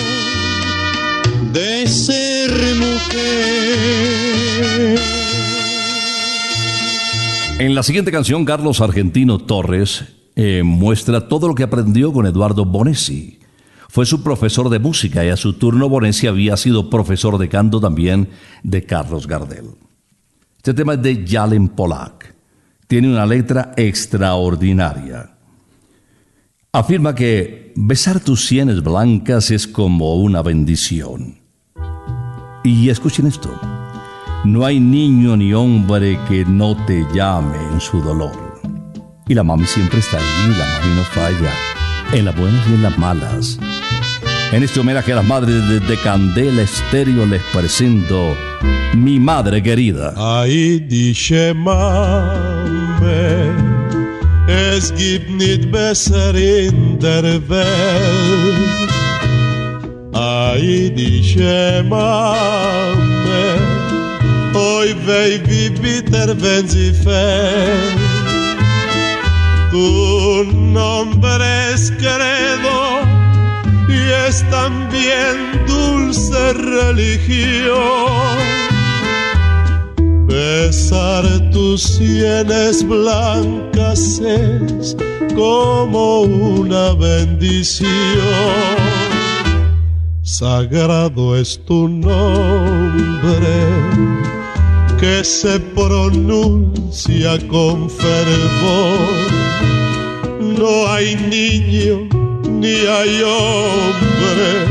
de 1.53 1.89
ser 1.89 2.53
mujer. 2.77 3.91
En 7.61 7.75
la 7.75 7.83
siguiente 7.83 8.11
canción, 8.11 8.47
Carlos 8.47 8.81
Argentino 8.81 9.37
Torres 9.37 10.07
eh, 10.35 10.63
muestra 10.65 11.29
todo 11.29 11.47
lo 11.47 11.55
que 11.55 11.63
aprendió 11.63 12.11
con 12.11 12.25
Eduardo 12.25 12.65
Bonesi. 12.65 13.39
Fue 13.91 14.07
su 14.07 14.23
profesor 14.23 14.71
de 14.71 14.79
música 14.79 15.27
y 15.27 15.29
a 15.29 15.37
su 15.37 15.53
turno 15.53 15.87
Bonesi 15.87 16.27
había 16.27 16.57
sido 16.57 16.89
profesor 16.89 17.37
de 17.37 17.51
canto 17.51 17.79
también 17.79 18.31
de 18.63 18.87
Carlos 18.87 19.27
Gardel. 19.27 19.73
Este 20.57 20.73
tema 20.73 20.95
es 20.95 21.03
de 21.03 21.27
Jalen 21.29 21.69
Polak. 21.69 22.35
Tiene 22.87 23.11
una 23.11 23.27
letra 23.27 23.75
extraordinaria. 23.77 25.37
Afirma 26.73 27.15
que 27.15 27.75
besar 27.77 28.21
tus 28.21 28.47
sienes 28.47 28.83
blancas 28.83 29.51
es 29.51 29.67
como 29.67 30.15
una 30.15 30.41
bendición. 30.41 31.43
Y 32.65 32.89
escuchen 32.89 33.27
esto. 33.27 33.51
No 34.45 34.65
hay 34.65 34.81
niño 34.81 35.37
ni 35.37 35.53
hombre 35.53 36.19
que 36.27 36.47
no 36.47 36.75
te 36.87 37.07
llame 37.13 37.59
en 37.73 37.81
su 37.81 38.01
dolor. 38.01 38.33
Y 39.29 39.35
la 39.35 39.45
mami 39.45 39.67
siempre 39.67 39.99
está 39.99 40.17
ahí, 40.17 40.55
la 40.59 40.67
mami 40.67 40.97
no 40.97 41.05
falla, 41.05 41.53
en 42.13 42.25
las 42.25 42.37
buenas 42.37 42.67
y 42.69 42.75
en 42.75 42.83
las 42.83 42.99
malas. 42.99 43.59
En 44.51 44.63
este 44.63 44.81
homenaje 44.81 45.13
a 45.13 45.17
las 45.17 45.25
madres 45.25 45.87
de, 45.87 45.97
Candela 45.99 46.63
Estéreo 46.63 47.27
les 47.27 47.43
presento 47.53 48.35
Mi 48.97 49.21
Madre 49.21 49.63
Querida. 49.63 50.15
Ahí 50.17 50.81
dice 50.81 51.55
mame, 51.55 53.05
es 54.49 54.91
gibt 54.93 55.31
nicht 55.31 55.71
besser 55.71 56.35
in 56.35 56.99
der 56.99 57.41
Welt. 57.47 58.91
Ahí 60.15 60.91
dice 60.91 61.85
mame, 61.85 63.70
bitter 65.81 66.35
wenn 66.41 66.69
sie 66.69 66.93
fällt. 66.93 67.99
Tu 69.71 70.45
nombre 70.73 71.73
es 71.73 71.91
credo 71.93 73.01
y 73.89 73.99
es 74.29 74.45
también 74.51 75.65
dulce 75.67 76.53
religión. 76.53 78.37
Besar 80.27 81.25
tus 81.51 81.83
sienes 81.83 82.87
blancas 82.87 84.21
es 84.21 84.97
como 85.35 86.23
una 86.23 86.95
bendición. 86.95 87.89
Sagrado 90.23 91.37
es 91.37 91.61
tu 91.65 91.89
nombre 91.89 93.31
que 95.01 95.25
se 95.25 95.59
pronuncia 95.59 97.39
con 97.49 97.89
fervor. 97.89 99.31
No 100.41 100.87
hay 100.93 101.17
niño 101.17 102.07
ni 102.47 102.85
hay 102.87 103.23
hombre 103.23 104.67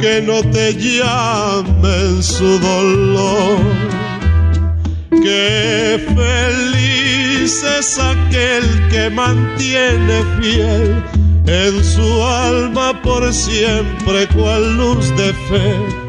que 0.00 0.22
no 0.22 0.40
te 0.50 0.72
llame 0.74 1.94
en 2.06 2.22
su 2.22 2.58
dolor. 2.60 3.58
Qué 5.10 6.02
feliz 6.16 7.62
es 7.78 7.98
aquel 7.98 8.64
que 8.90 9.10
mantiene 9.10 10.24
fiel 10.40 11.04
en 11.46 11.84
su 11.84 12.22
alma 12.22 13.02
por 13.02 13.30
siempre 13.34 14.26
cual 14.28 14.78
luz 14.78 15.14
de 15.14 15.34
fe 15.34 16.01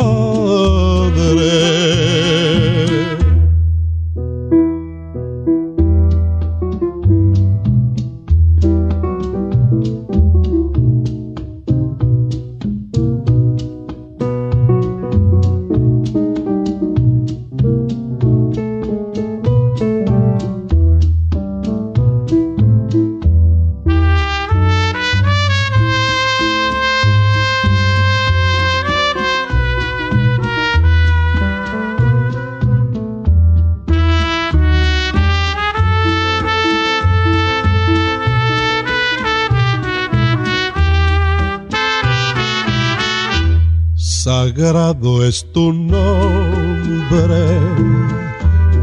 Es 45.27 45.45
tu 45.53 45.73
nombre 45.73 47.59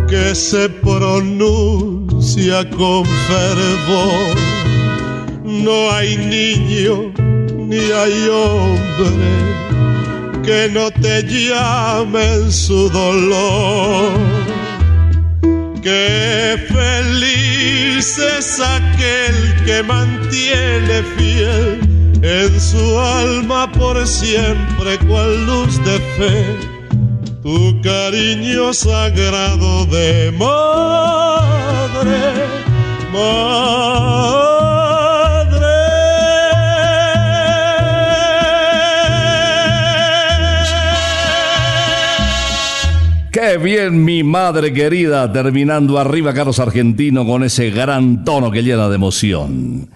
que 0.10 0.36
se 0.36 0.68
pronuncia 0.68 2.70
con 2.70 3.06
fervor. 3.06 4.36
No 5.46 5.90
hay 5.92 6.18
niño 6.18 7.14
ni 7.56 7.78
hay 7.78 8.28
hombre 8.28 9.30
que 10.44 10.68
no 10.70 10.92
te 10.92 11.24
llame 11.24 12.34
en 12.34 12.52
su 12.52 12.90
dolor. 12.90 14.12
Qué 15.82 16.58
feliz 16.68 18.18
es 18.18 18.60
aquel 18.60 19.64
que 19.66 19.82
mantiene 19.84 21.04
fiel 21.16 21.83
en 22.24 22.60
su 22.60 22.98
alma 23.00 23.70
por 23.74 24.08
siempre 24.08 24.98
cual 25.06 25.46
luz 25.46 25.78
de 25.84 26.00
fe, 26.18 26.56
tu 27.44 27.82
cariño 27.82 28.74
sagrado 28.74 29.86
de 29.88 30.32
madre, 30.32 31.68
madre. 33.12 33.84
Qué 43.34 43.58
bien, 43.58 44.06
mi 44.06 44.24
madre 44.24 44.72
querida, 44.72 45.30
terminando 45.30 46.00
arriba 46.00 46.34
Carlos 46.34 46.60
Argentino 46.60 47.26
con 47.26 47.44
ese 47.44 47.70
gran 47.70 48.24
tono 48.24 48.50
que 48.50 48.64
llena 48.64 48.88
de 48.88 48.96
emoción. 48.96 49.90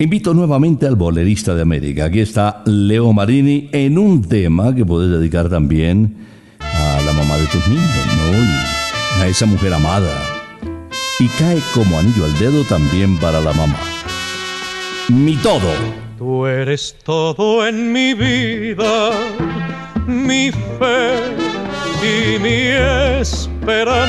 Invito 0.00 0.32
nuevamente 0.32 0.86
al 0.86 0.96
bolerista 0.96 1.54
de 1.54 1.60
América. 1.60 2.06
Aquí 2.06 2.20
está 2.20 2.62
Leo 2.64 3.12
Marini 3.12 3.68
en 3.70 3.98
un 3.98 4.26
tema 4.26 4.74
que 4.74 4.86
puedes 4.86 5.10
dedicar 5.10 5.50
también 5.50 6.16
a 6.58 7.02
la 7.04 7.12
mamá 7.12 7.36
de 7.36 7.44
tus 7.48 7.68
niños, 7.68 7.84
¿no? 8.16 9.22
A 9.22 9.28
esa 9.28 9.44
mujer 9.44 9.74
amada. 9.74 10.08
Y 11.18 11.28
cae 11.28 11.58
como 11.74 11.98
anillo 11.98 12.24
al 12.24 12.38
dedo 12.38 12.64
también 12.64 13.18
para 13.18 13.42
la 13.42 13.52
mamá. 13.52 13.78
Mi 15.10 15.36
todo. 15.36 15.70
Tú 16.16 16.46
eres 16.46 16.96
todo 17.04 17.66
en 17.68 17.92
mi 17.92 18.14
vida, 18.14 19.10
mi 20.06 20.50
fe 20.50 21.12
y 22.02 22.38
mi 22.38 22.68
esperanza, 23.20 24.00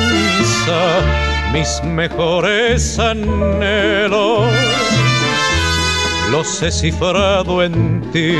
mis 1.51 1.84
mejores 1.84 2.97
anhelos 2.97 4.47
los 6.32 6.62
he 6.62 6.72
cifrado 6.72 7.62
en 7.62 8.10
ti. 8.12 8.36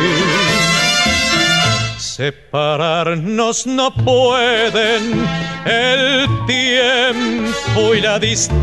Separarnos 1.98 3.68
no 3.68 3.94
pueden 3.94 5.28
el 5.66 6.28
tiempo 6.48 7.94
y 7.94 8.02
la 8.02 8.18
distancia, 8.18 8.62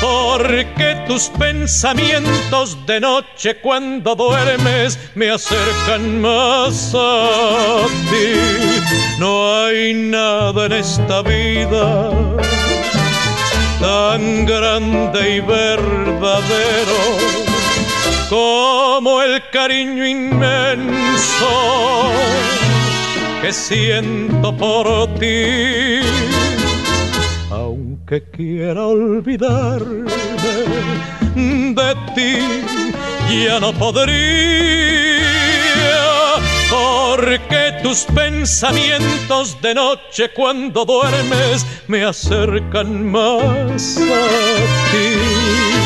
porque 0.00 1.02
tus 1.08 1.28
pensamientos 1.30 2.76
de 2.86 3.00
noche 3.00 3.56
cuando 3.60 4.14
duermes 4.14 4.98
me 5.14 5.30
acercan 5.30 6.20
más 6.20 6.92
a 6.94 7.86
ti. 8.10 9.18
No 9.18 9.64
hay 9.64 9.94
nada 9.94 10.66
en 10.66 10.72
esta 10.72 11.22
vida 11.22 12.12
tan 13.80 14.46
grande 14.46 15.36
y 15.36 15.40
verdadero 15.40 17.00
como 18.28 19.22
el 19.22 19.42
cariño 19.50 20.06
inmenso 20.06 21.46
que 23.42 23.52
siento 23.52 24.56
por 24.56 25.06
ti. 25.18 26.00
Aunque 27.50 28.22
quiera 28.30 28.86
olvidarme 28.86 30.10
de 31.34 31.94
ti, 32.14 32.38
ya 33.44 33.60
no 33.60 33.72
podría 33.72 35.35
porque 37.16 37.72
tus 37.82 38.04
pensamientos 38.04 39.60
de 39.62 39.74
noche 39.74 40.30
cuando 40.34 40.84
duermes 40.84 41.64
me 41.88 42.04
acercan 42.04 43.10
más 43.10 43.96
a 43.96 44.90
ti. 44.92 45.85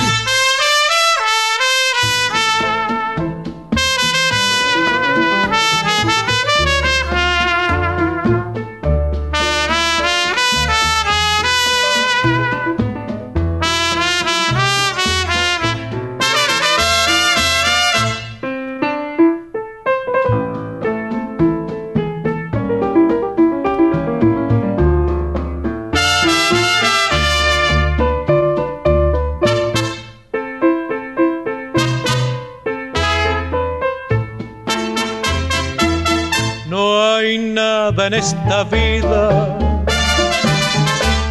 Esta 38.31 38.63
vida 38.65 39.59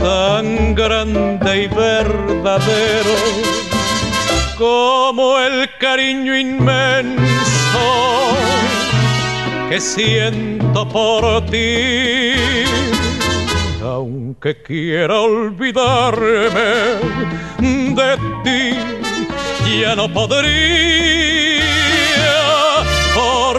tan 0.02 0.76
grande 0.76 1.64
y 1.64 1.68
verdadero 1.68 3.16
como 4.58 5.40
el 5.40 5.70
cariño 5.80 6.38
inmenso 6.38 7.86
que 9.70 9.80
siento 9.80 10.88
por 10.90 11.46
ti. 11.46 12.34
Aunque 13.82 14.62
quiera 14.62 15.22
olvidarme 15.22 16.60
de 17.96 18.18
ti, 18.44 19.80
ya 19.82 19.96
no 19.96 20.12
podría, 20.12 21.89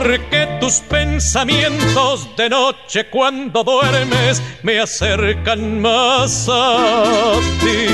porque 0.00 0.48
tus 0.58 0.80
pensamientos 0.80 2.26
de 2.34 2.48
noche 2.48 3.10
cuando 3.10 3.62
duermes 3.62 4.42
me 4.62 4.80
acercan 4.80 5.82
más 5.82 6.48
a 6.50 7.34
ti. 7.60 7.84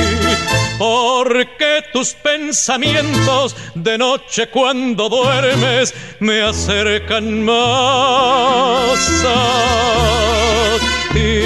Porque 0.79 1.83
tus 1.93 2.15
pensamientos 2.15 3.57
de 3.75 3.99
noche 3.99 4.49
cuando 4.51 5.09
duermes 5.09 5.93
me 6.21 6.43
acercan 6.43 7.43
más 7.43 9.25
a 9.27 10.77
ti. 11.13 11.41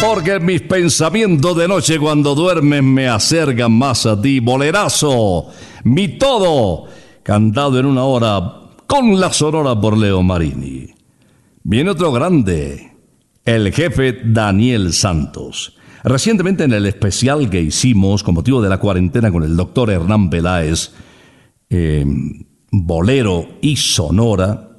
Porque 0.00 0.38
mis 0.38 0.62
pensamientos 0.62 1.56
de 1.56 1.66
noche 1.66 1.98
cuando 1.98 2.36
duermen 2.36 2.94
me 2.94 3.08
acercan 3.08 3.72
más 3.72 4.06
a 4.06 4.20
ti. 4.20 4.38
Bolerazo, 4.38 5.48
mi 5.82 6.06
todo, 6.06 6.86
cantado 7.22 7.78
en 7.78 7.86
una 7.86 8.04
hora 8.04 8.60
con 8.86 9.18
la 9.20 9.32
sonora 9.32 9.80
por 9.80 9.96
Leo 9.96 10.22
Marini. 10.22 10.88
Viene 11.62 11.90
otro 11.90 12.12
grande, 12.12 12.92
el 13.44 13.72
jefe 13.72 14.20
Daniel 14.24 14.92
Santos. 14.92 15.76
Recientemente 16.04 16.64
en 16.64 16.72
el 16.72 16.86
especial 16.86 17.48
que 17.48 17.62
hicimos 17.62 18.22
con 18.22 18.34
motivo 18.34 18.60
de 18.60 18.68
la 18.68 18.78
cuarentena 18.78 19.30
con 19.30 19.44
el 19.44 19.56
doctor 19.56 19.90
Hernán 19.90 20.30
Peláez, 20.30 20.92
eh, 21.70 22.04
bolero 22.70 23.46
y 23.60 23.76
sonora, 23.76 24.70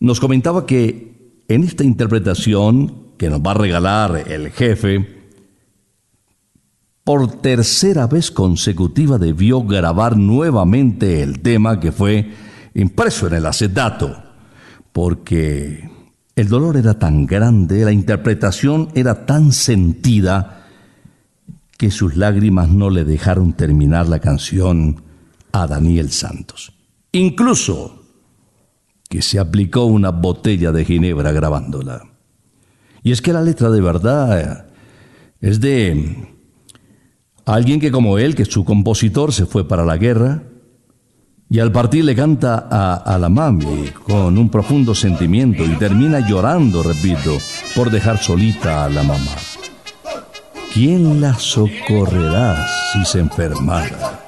nos 0.00 0.18
comentaba 0.18 0.66
que 0.66 1.42
en 1.48 1.62
esta 1.62 1.84
interpretación 1.84 3.06
que 3.16 3.30
nos 3.30 3.40
va 3.40 3.52
a 3.52 3.54
regalar 3.54 4.24
el 4.26 4.50
jefe, 4.50 5.15
por 7.06 7.40
tercera 7.40 8.08
vez 8.08 8.32
consecutiva 8.32 9.16
debió 9.16 9.62
grabar 9.62 10.16
nuevamente 10.16 11.22
el 11.22 11.38
tema 11.38 11.78
que 11.78 11.92
fue 11.92 12.32
impreso 12.74 13.28
en 13.28 13.34
el 13.34 13.46
acetato, 13.46 14.24
porque 14.92 15.88
el 16.34 16.48
dolor 16.48 16.76
era 16.76 16.98
tan 16.98 17.24
grande, 17.24 17.84
la 17.84 17.92
interpretación 17.92 18.88
era 18.96 19.24
tan 19.24 19.52
sentida, 19.52 20.66
que 21.78 21.92
sus 21.92 22.16
lágrimas 22.16 22.70
no 22.70 22.90
le 22.90 23.04
dejaron 23.04 23.52
terminar 23.52 24.08
la 24.08 24.18
canción 24.18 25.04
a 25.52 25.68
Daniel 25.68 26.10
Santos. 26.10 26.72
Incluso 27.12 28.02
que 29.08 29.22
se 29.22 29.38
aplicó 29.38 29.84
una 29.84 30.10
botella 30.10 30.72
de 30.72 30.84
ginebra 30.84 31.30
grabándola. 31.30 32.02
Y 33.04 33.12
es 33.12 33.22
que 33.22 33.32
la 33.32 33.42
letra 33.42 33.70
de 33.70 33.80
verdad 33.80 34.66
es 35.40 35.60
de 35.60 36.34
alguien 37.46 37.80
que 37.80 37.90
como 37.90 38.18
él, 38.18 38.34
que 38.34 38.44
su 38.44 38.64
compositor 38.64 39.32
se 39.32 39.46
fue 39.46 39.66
para 39.66 39.84
la 39.84 39.96
guerra, 39.96 40.42
y 41.48 41.60
al 41.60 41.70
partir 41.70 42.04
le 42.04 42.16
canta 42.16 42.66
a, 42.68 42.94
a, 42.94 43.18
la 43.18 43.28
mami 43.28 43.90
con 44.04 44.36
un 44.36 44.50
profundo 44.50 44.96
sentimiento 44.96 45.64
y 45.64 45.76
termina 45.76 46.28
llorando, 46.28 46.82
repito, 46.82 47.38
por 47.74 47.90
dejar 47.90 48.18
solita 48.18 48.84
a 48.84 48.88
la 48.88 49.04
mamá. 49.04 49.36
¿Quién 50.74 51.20
la 51.20 51.34
socorrerá 51.34 52.66
si 52.92 53.04
se 53.04 53.20
enfermara? 53.20 54.24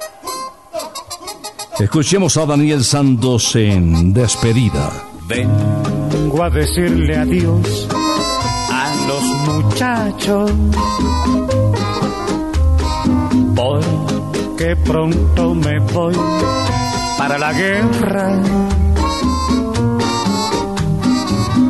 Escuchemos 1.79 2.35
a 2.37 2.45
Daniel 2.45 2.83
Santos 2.83 3.55
en 3.55 4.13
despedida. 4.13 4.91
Vengo 5.27 6.43
a 6.43 6.49
decirle 6.49 7.17
adiós 7.17 7.87
a 7.91 9.07
los 9.07 9.23
muchachos. 9.63 10.51
Porque 13.59 14.73
pronto 14.85 15.53
me 15.53 15.79
voy 15.91 16.15
para 17.17 17.37
la 17.37 17.51
guerra. 17.51 18.41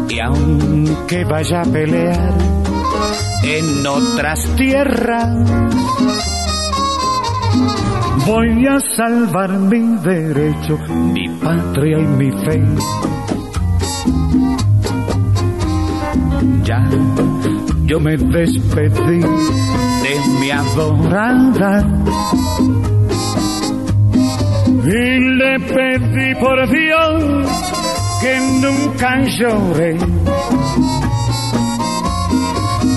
Y 0.08 0.20
aunque 0.20 1.26
vaya 1.26 1.62
a 1.62 1.66
pelear 1.66 2.34
en 3.42 3.88
otras 3.88 4.40
tierras, 4.56 5.30
voy 8.28 8.68
a 8.68 8.80
salvar 8.96 9.50
mi 9.50 9.98
derecho, 9.98 10.78
mi 11.12 11.28
patria 11.40 11.98
y 11.98 12.06
mi 12.06 12.32
fe. 12.46 12.64
Ya 16.64 16.88
yo 17.86 18.00
me 18.00 18.16
despedí 18.16 19.26
mi 20.40 20.50
adorada 20.50 21.86
y 24.86 25.20
le 25.38 25.60
pedí 25.60 26.36
por 26.36 26.68
Dios 26.68 27.24
que 28.22 28.40
nunca 28.62 29.22
llore, 29.22 29.98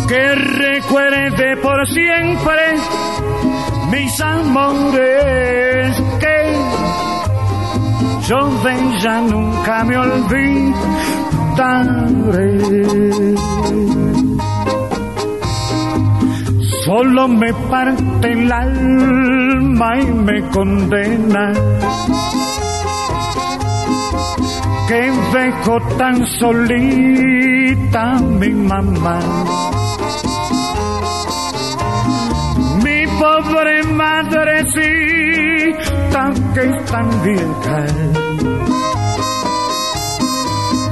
que 0.08 0.34
recuerde 0.34 1.56
por 1.62 1.86
siempre 1.88 2.76
mis 3.90 4.20
amores, 4.20 6.02
que 6.18 6.56
yo 8.26 8.40
de 8.64 8.72
ella 8.72 9.20
nunca 9.20 9.84
me 9.84 9.96
olvidaré. 9.98 10.62
Solo 16.84 17.28
me 17.28 17.52
parte 17.70 18.32
el 18.32 18.50
alma 18.50 20.00
y 20.00 20.06
me 20.06 20.42
condena 20.50 21.52
que 24.88 25.12
dejo 25.32 25.80
tan 25.96 26.26
solita 26.26 28.14
mi 28.40 28.50
mamá. 28.50 29.20
Mi 32.82 33.06
pobre 33.20 33.84
madrecita 33.84 34.72
que 36.52 36.60
es 36.68 36.84
tan 36.86 37.08
vieja, 37.22 37.86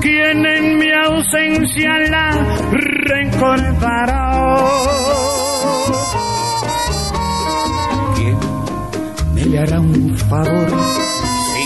quien 0.01 0.47
en 0.47 0.79
mi 0.79 0.91
ausencia 0.93 1.99
la 2.11 2.31
recordará. 2.71 4.21
Le 9.51 9.59
hará 9.59 9.81
un 9.81 10.17
favor 10.17 10.69
si 11.51 11.63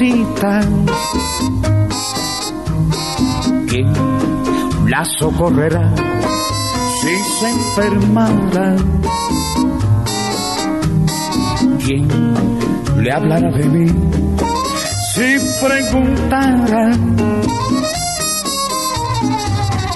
necesita 0.00 0.60
quien 3.68 3.92
la 4.88 5.04
socorrerá. 5.18 5.94
Si 7.00 7.14
se 7.38 7.48
enfermara 7.50 8.76
quien 11.84 12.08
le 13.02 13.12
hablará 13.12 13.50
de 13.50 13.64
mí 13.66 13.86
si 15.14 15.38
preguntara 15.64 16.90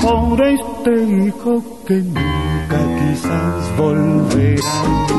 por 0.00 0.46
este 0.46 0.92
hijo 1.26 1.62
que 1.86 1.94
nunca 1.94 2.78
quizás 2.98 3.76
volverá 3.76 5.12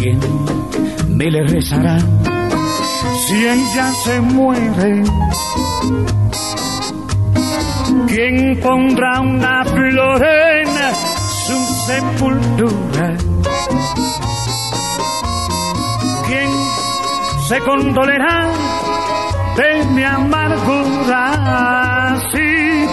¿Quién 0.00 0.18
me 1.08 1.30
le 1.30 1.42
rezará 1.46 1.98
si 3.26 3.34
ella 3.36 3.92
se 4.02 4.18
muere? 4.22 5.02
¿Quién 8.08 8.58
pondrá 8.62 9.20
una 9.20 9.62
flor 9.62 10.24
en 10.24 10.68
su 11.44 11.58
sepultura? 11.84 13.14
¿Quién 16.26 16.50
se 17.46 17.58
condolerá 17.60 18.48
de 19.58 19.84
mi 19.92 20.02
amargura? 20.02 21.22
Si 22.32 22.86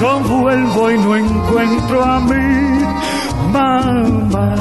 yo 0.00 0.20
vuelvo 0.20 0.88
y 0.92 0.98
no 0.98 1.16
encuentro 1.16 2.04
a 2.04 2.20
mi 2.20 2.84
mamá. 3.52 4.54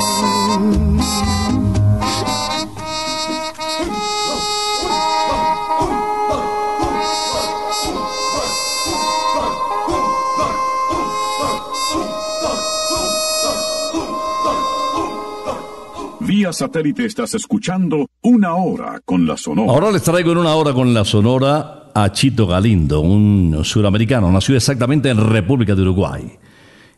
Vía 16.50 16.54
satélite 16.54 17.06
estás 17.06 17.36
escuchando 17.36 18.10
una 18.24 18.56
hora 18.56 19.00
con 19.06 19.28
la 19.28 19.38
Sonora. 19.38 19.72
Ahora 19.72 19.92
les 19.92 20.02
traigo 20.02 20.32
en 20.32 20.40
una 20.40 20.56
hora 20.56 20.74
con 20.74 20.92
la 20.96 21.06
Sonora 21.06 21.92
a 21.94 22.12
Chito 22.12 22.48
Galindo, 22.48 23.02
un 23.02 23.60
suramericano, 23.64 24.32
nació 24.32 24.56
exactamente 24.56 25.10
en 25.10 25.30
República 25.30 25.76
de 25.76 25.84
Uruguay. 25.84 26.24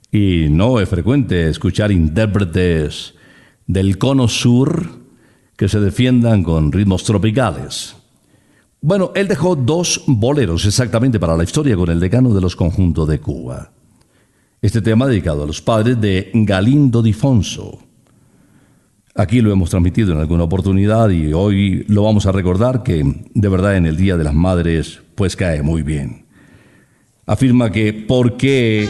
Y 0.10 0.48
no 0.50 0.80
es 0.80 0.88
frecuente 0.88 1.50
escuchar 1.50 1.92
intérpretes 1.92 3.16
del 3.68 3.98
cono 3.98 4.30
sur 4.30 4.88
que 5.58 5.68
se 5.68 5.82
defiendan 5.82 6.44
con 6.44 6.72
ritmos 6.72 7.04
tropicales. 7.04 7.98
Bueno, 8.80 9.12
él 9.16 9.28
dejó 9.28 9.58
dos 9.58 10.04
boleros 10.08 10.66
exactamente 10.66 11.20
para 11.20 11.36
la 11.36 11.44
historia 11.44 11.76
con 11.76 11.90
el 11.90 12.00
decano 12.00 12.34
de 12.34 12.40
los 12.40 12.56
conjuntos 12.56 13.06
de 13.06 13.20
Cuba. 13.20 13.74
Este 14.62 14.82
tema 14.82 15.08
dedicado 15.08 15.44
a 15.44 15.48
los 15.48 15.62
padres 15.62 16.00
de 16.00 16.32
Galindo 16.34 17.02
Difonso. 17.02 17.91
Aquí 19.16 19.42
lo 19.42 19.52
hemos 19.52 19.70
transmitido 19.70 20.14
en 20.14 20.20
alguna 20.20 20.46
oportunidad 20.46 21.10
y 21.10 21.34
hoy 21.34 21.84
lo 21.90 22.04
vamos 22.04 22.26
a 22.28 22.32
recordar 22.32 22.82
que 22.82 23.04
de 23.34 23.50
verdad 23.50 23.76
en 23.76 23.86
el 23.86 23.98
Día 23.98 24.16
de 24.16 24.24
las 24.24 24.34
Madres 24.34 25.02
pues 25.16 25.36
cae 25.36 25.62
muy 25.62 25.84
bien. 25.84 26.26
Afirma 27.26 27.72
que 27.72 27.92
¿por 27.92 28.38
qué 28.38 28.88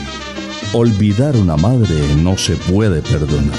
olvidar 0.73 1.35
una 1.35 1.57
madre 1.57 1.95
no 2.21 2.37
se 2.37 2.55
puede 2.55 3.01
perdonar? 3.01 3.57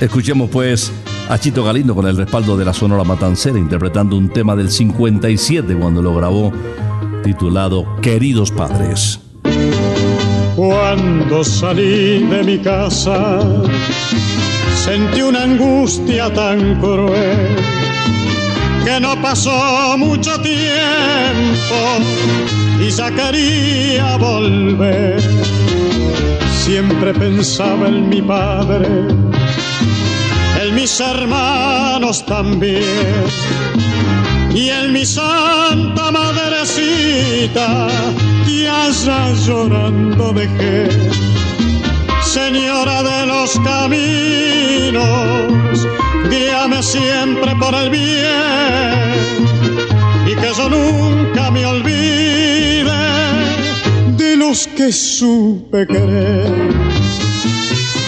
Escuchemos 0.00 0.48
pues 0.48 0.90
a 1.28 1.38
Chito 1.38 1.62
Galindo 1.62 1.94
con 1.94 2.06
el 2.06 2.16
respaldo 2.16 2.56
de 2.56 2.64
la 2.64 2.72
Sonora 2.72 3.04
Matancera 3.04 3.58
interpretando 3.58 4.16
un 4.16 4.30
tema 4.30 4.56
del 4.56 4.70
57 4.70 5.76
cuando 5.76 6.00
lo 6.00 6.14
grabó 6.14 6.50
titulado 7.22 7.86
Queridos 8.00 8.50
Padres. 8.50 9.20
Cuando 10.56 11.44
salí 11.44 12.24
de 12.26 12.42
mi 12.42 12.58
casa 12.58 13.38
sentí 14.74 15.22
una 15.22 15.42
angustia 15.42 16.32
tan 16.32 16.80
cruel 16.80 17.56
que 18.84 19.00
no 19.00 19.20
pasó 19.22 19.96
mucho 19.96 20.40
tiempo 20.40 21.78
y 22.80 22.90
ya 22.90 23.10
quería 23.10 24.16
volver. 24.16 25.20
Siempre 26.64 27.12
pensaba 27.14 27.88
en 27.88 28.08
mi 28.08 28.22
padre, 28.22 28.88
en 30.62 30.74
mis 30.74 31.00
hermanos 31.00 32.24
también 32.24 33.24
y 34.54 34.68
en 34.68 34.92
mi 34.92 35.04
santa 35.04 36.10
madrecita 36.10 37.88
que 38.46 38.68
allá 38.68 39.32
llorando 39.46 40.32
dejé 40.32 40.88
Señora 42.32 43.02
de 43.02 43.26
los 43.26 43.60
caminos, 43.60 45.06
guíame 46.30 46.82
siempre 46.82 47.54
por 47.56 47.74
el 47.74 47.90
bien 47.90 49.12
y 50.26 50.34
que 50.40 50.50
yo 50.56 50.70
nunca 50.70 51.50
me 51.50 51.66
olvide 51.66 52.90
de 54.16 54.36
los 54.38 54.66
que 54.68 54.90
supe 54.92 55.86
querer. 55.86 56.70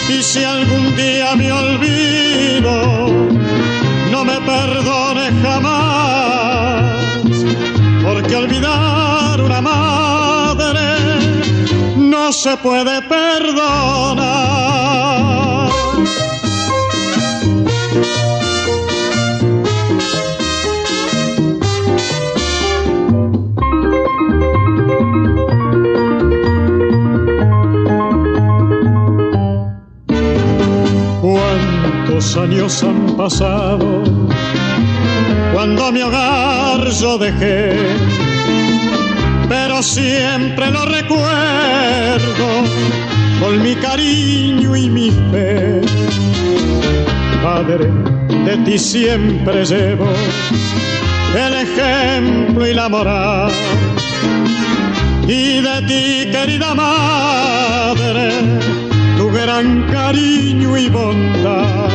Y 0.09 0.23
si 0.23 0.43
algún 0.43 0.95
día 0.95 1.35
me 1.35 1.51
olvido, 1.51 3.07
no 4.11 4.25
me 4.25 4.41
perdone 4.41 5.29
jamás, 5.43 6.95
porque 8.03 8.35
olvidar 8.35 9.39
una 9.39 9.61
no 9.61 9.84
se 12.35 12.57
puede 12.57 13.01
perdonar. 13.03 14.25
Cuántos 31.21 32.37
años 32.37 32.83
han 32.83 33.15
pasado 33.15 34.03
cuando 35.53 35.91
mi 35.93 36.01
hogar 36.01 36.85
yo 36.89 37.17
dejé 37.17 38.24
pero 39.75 39.83
siempre 39.83 40.71
lo 40.71 40.85
recuerdo 40.85 42.47
con 43.41 43.61
mi 43.61 43.75
cariño 43.75 44.73
y 44.73 44.89
mi 44.89 45.11
fe. 45.31 45.81
Padre, 47.43 47.91
de 48.45 48.57
ti 48.63 48.79
siempre 48.79 49.65
llevo 49.65 50.07
el 51.35 51.53
ejemplo 51.55 52.65
y 52.65 52.73
la 52.73 52.87
moral. 52.87 53.51
Y 55.27 55.59
de 55.59 55.81
ti, 55.87 56.31
querida 56.31 56.73
madre, 56.73 58.31
tu 59.17 59.29
gran 59.29 59.83
cariño 59.91 60.77
y 60.77 60.87
bondad. 60.87 61.89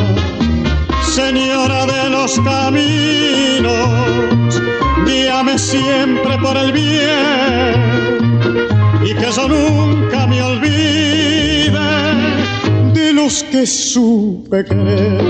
Señora 1.01 1.87
de 1.87 2.09
los 2.11 2.39
caminos, 2.41 3.81
guíame 5.05 5.57
siempre 5.57 6.37
por 6.37 6.57
el 6.57 6.71
bien 6.71 8.01
y 9.03 9.13
que 9.13 9.31
yo 9.31 9.47
nunca 9.47 10.27
me 10.27 10.41
olvide 10.41 11.71
de 12.93 13.13
los 13.13 13.43
que 13.43 13.65
supe 13.65 14.63
querer. 14.65 15.21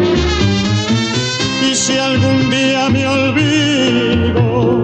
Y 1.69 1.76
si 1.76 1.97
algún 1.97 2.49
día 2.49 2.89
me 2.89 3.07
olvido, 3.07 4.84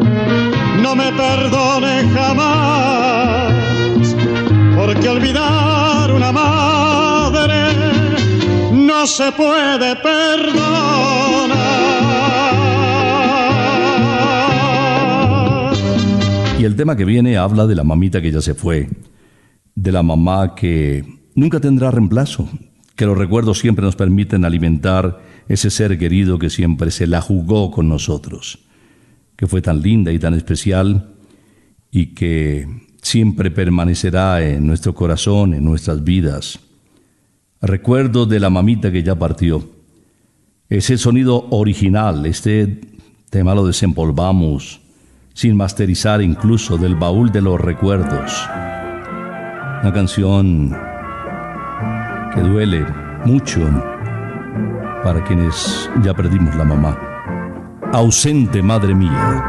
no 0.81 0.95
me 0.95 1.11
perdone 1.11 2.07
jamás, 2.15 3.53
porque 4.77 5.09
olvidar 5.09 6.11
una 6.11 6.31
madre 6.31 7.73
no 8.71 9.05
se 9.05 9.31
puede 9.33 9.95
perdonar. 9.97 11.36
Tema 16.77 16.95
que 16.95 17.05
viene 17.05 17.37
habla 17.37 17.67
de 17.67 17.75
la 17.75 17.83
mamita 17.83 18.21
que 18.21 18.31
ya 18.31 18.41
se 18.41 18.53
fue, 18.53 18.87
de 19.75 19.91
la 19.91 20.03
mamá 20.03 20.55
que 20.55 21.03
nunca 21.35 21.59
tendrá 21.59 21.91
reemplazo, 21.91 22.47
que 22.95 23.05
los 23.05 23.17
recuerdos 23.17 23.59
siempre 23.59 23.83
nos 23.83 23.95
permiten 23.95 24.45
alimentar 24.45 25.21
ese 25.49 25.69
ser 25.69 25.97
querido 25.97 26.39
que 26.39 26.49
siempre 26.49 26.91
se 26.91 27.07
la 27.07 27.21
jugó 27.21 27.71
con 27.71 27.89
nosotros, 27.89 28.59
que 29.35 29.47
fue 29.47 29.61
tan 29.61 29.81
linda 29.81 30.11
y 30.11 30.19
tan 30.19 30.33
especial 30.33 31.15
y 31.91 32.07
que 32.13 32.67
siempre 33.01 33.51
permanecerá 33.51 34.47
en 34.47 34.65
nuestro 34.65 34.93
corazón, 34.93 35.53
en 35.53 35.63
nuestras 35.63 36.03
vidas. 36.03 36.59
Recuerdo 37.61 38.25
de 38.25 38.39
la 38.39 38.49
mamita 38.49 38.91
que 38.91 39.03
ya 39.03 39.15
partió. 39.15 39.67
Ese 40.69 40.97
sonido 40.97 41.47
original, 41.49 42.25
este 42.25 42.81
tema 43.29 43.55
lo 43.55 43.65
desempolvamos 43.65 44.81
sin 45.37 45.55
masterizar 45.55 46.19
incluso 46.23 46.77
del 46.79 46.95
baúl 46.95 47.31
de 47.31 47.43
los 47.43 47.61
recuerdos. 47.61 48.49
Una 49.83 49.93
canción 49.93 50.75
que 52.33 52.41
duele 52.41 52.83
mucho 53.23 53.59
para 55.03 55.23
quienes 55.23 55.91
ya 56.01 56.15
perdimos 56.15 56.55
la 56.55 56.63
mamá. 56.63 56.97
Ausente, 57.93 58.63
madre 58.63 58.95
mía. 58.95 59.45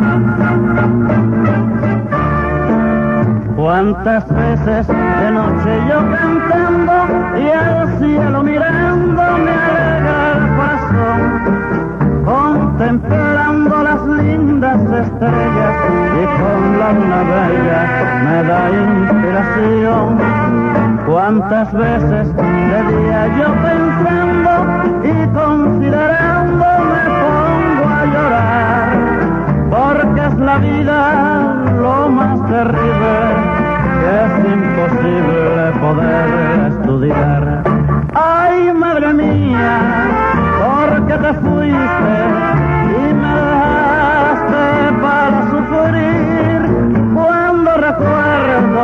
Cuántas 3.56 4.28
veces 4.28 4.88
de 4.88 5.30
noche 5.30 5.70
yo 5.88 6.10
cantando 6.10 6.92
y 7.40 7.48
al 7.48 7.98
cielo 7.98 8.42
mirando 8.42 9.22
me 9.38 9.50
alegra 9.52 10.32
el 10.36 10.48
corazón, 10.54 12.24
contemplando 12.26 13.77
lindas 14.28 14.80
estrellas 14.82 15.76
y 16.20 16.24
con 16.38 16.60
la 16.80 16.88
luna 16.92 17.20
bella 17.32 17.82
me 18.24 18.38
da 18.48 18.62
inspiración. 18.84 20.08
Cuántas 21.06 21.72
veces 21.72 22.36
de 22.36 22.78
día 22.92 23.20
yo 23.38 23.48
pensando 23.66 24.52
y 25.02 25.14
considerando 25.40 26.66
me 26.90 27.04
pongo 27.22 27.84
a 27.88 28.04
llorar, 28.12 28.88
porque 29.70 30.20
es 30.26 30.36
la 30.38 30.56
vida 30.58 30.98
lo 31.80 32.08
más 32.10 32.36
terrible 32.48 33.12
que 34.00 34.10
es 34.24 34.32
imposible 34.54 35.62
poder 35.80 36.28
estudiar. 36.72 37.62
Ay, 38.14 38.72
madre 38.74 39.14
mía, 39.14 39.76
porque 40.60 41.14
te 41.14 41.32
fuiste 41.34 42.77
sufrir. 45.78 46.60
Cuando 47.14 47.70
recuerdo 47.76 48.82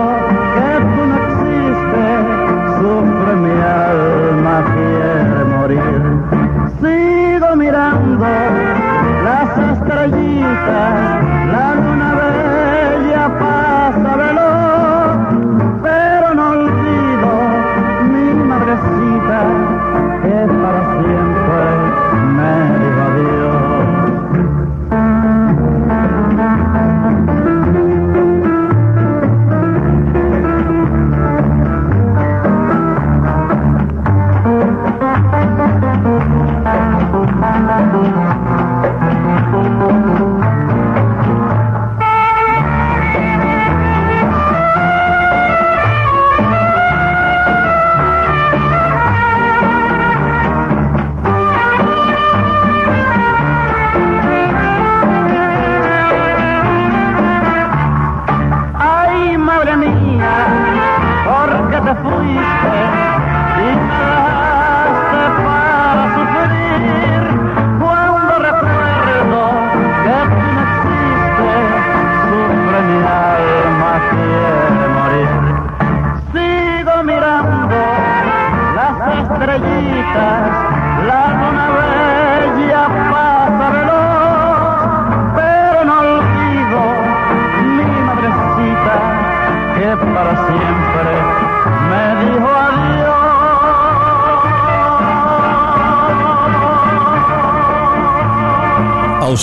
que 0.55 0.71
tú 0.93 1.03
no 1.11 1.17
existes, 1.27 2.21
sufre 2.81 3.33
mi 3.37 3.57
alma, 3.61 4.57
quiere 4.75 5.45
morir. 5.45 5.97
Sigo 6.81 7.57
mirando 7.57 8.27
las 9.25 9.59
estrellitas, 9.73 11.14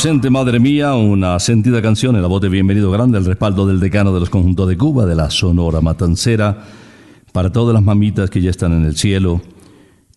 Ausente 0.01 0.31
Madre 0.31 0.59
Mía, 0.59 0.95
una 0.95 1.37
sentida 1.37 1.79
canción 1.79 2.15
en 2.15 2.23
la 2.23 2.27
voz 2.27 2.41
de 2.41 2.49
Bienvenido 2.49 2.89
Grande, 2.89 3.19
el 3.19 3.25
respaldo 3.25 3.67
del 3.67 3.79
decano 3.79 4.11
de 4.11 4.19
los 4.19 4.31
conjuntos 4.31 4.67
de 4.67 4.75
Cuba, 4.75 5.05
de 5.05 5.13
la 5.13 5.29
Sonora 5.29 5.79
Matancera, 5.79 6.65
para 7.31 7.51
todas 7.51 7.71
las 7.71 7.83
mamitas 7.83 8.31
que 8.31 8.41
ya 8.41 8.49
están 8.49 8.73
en 8.73 8.85
el 8.85 8.97
cielo. 8.97 9.41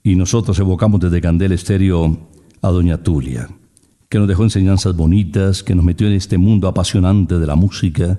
Y 0.03 0.17
nosotros 0.17 0.59
evocamos 0.59 1.01
desde 1.01 1.21
Candel 1.21 1.53
Estéreo 1.53 2.17
a 2.63 2.69
Doña 2.71 3.03
Tulia, 3.03 3.51
que 4.09 4.19
nos 4.19 4.27
dejó 4.27 4.45
enseñanzas 4.45 4.97
bonitas, 4.97 5.63
que 5.63 5.75
nos 5.75 5.85
metió 5.85 6.07
en 6.07 6.15
este 6.15 6.39
mundo 6.39 6.67
apasionante 6.67 7.39
de 7.39 7.47
la 7.47 7.55
música, 7.55 8.19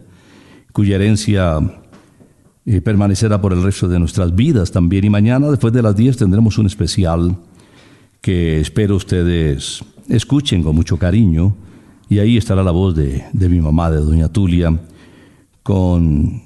cuya 0.72 0.98
herencia 0.98 1.58
eh, 2.68 2.80
permanecerá 2.80 3.42
por 3.42 3.54
el 3.54 3.64
resto 3.64 3.88
de 3.88 3.98
nuestras 3.98 4.36
vidas 4.36 4.72
también. 4.72 5.04
Y 5.06 5.10
mañana, 5.10 5.50
después 5.50 5.74
de 5.74 5.82
las 5.82 5.96
10, 5.96 6.16
tendremos 6.16 6.60
un 6.60 6.68
especial 6.68 7.36
que 8.26 8.60
espero 8.60 8.96
ustedes 8.96 9.84
escuchen 10.10 10.64
con 10.64 10.74
mucho 10.76 10.98
cariño. 10.98 11.56
Y 12.10 12.18
ahí 12.18 12.38
estará 12.38 12.64
la 12.64 12.72
voz 12.72 12.96
de, 12.96 13.24
de 13.32 13.50
mi 13.50 13.62
mamá, 13.62 13.92
de 13.92 13.98
Doña 13.98 14.30
Tulia, 14.30 14.80
con 15.62 16.42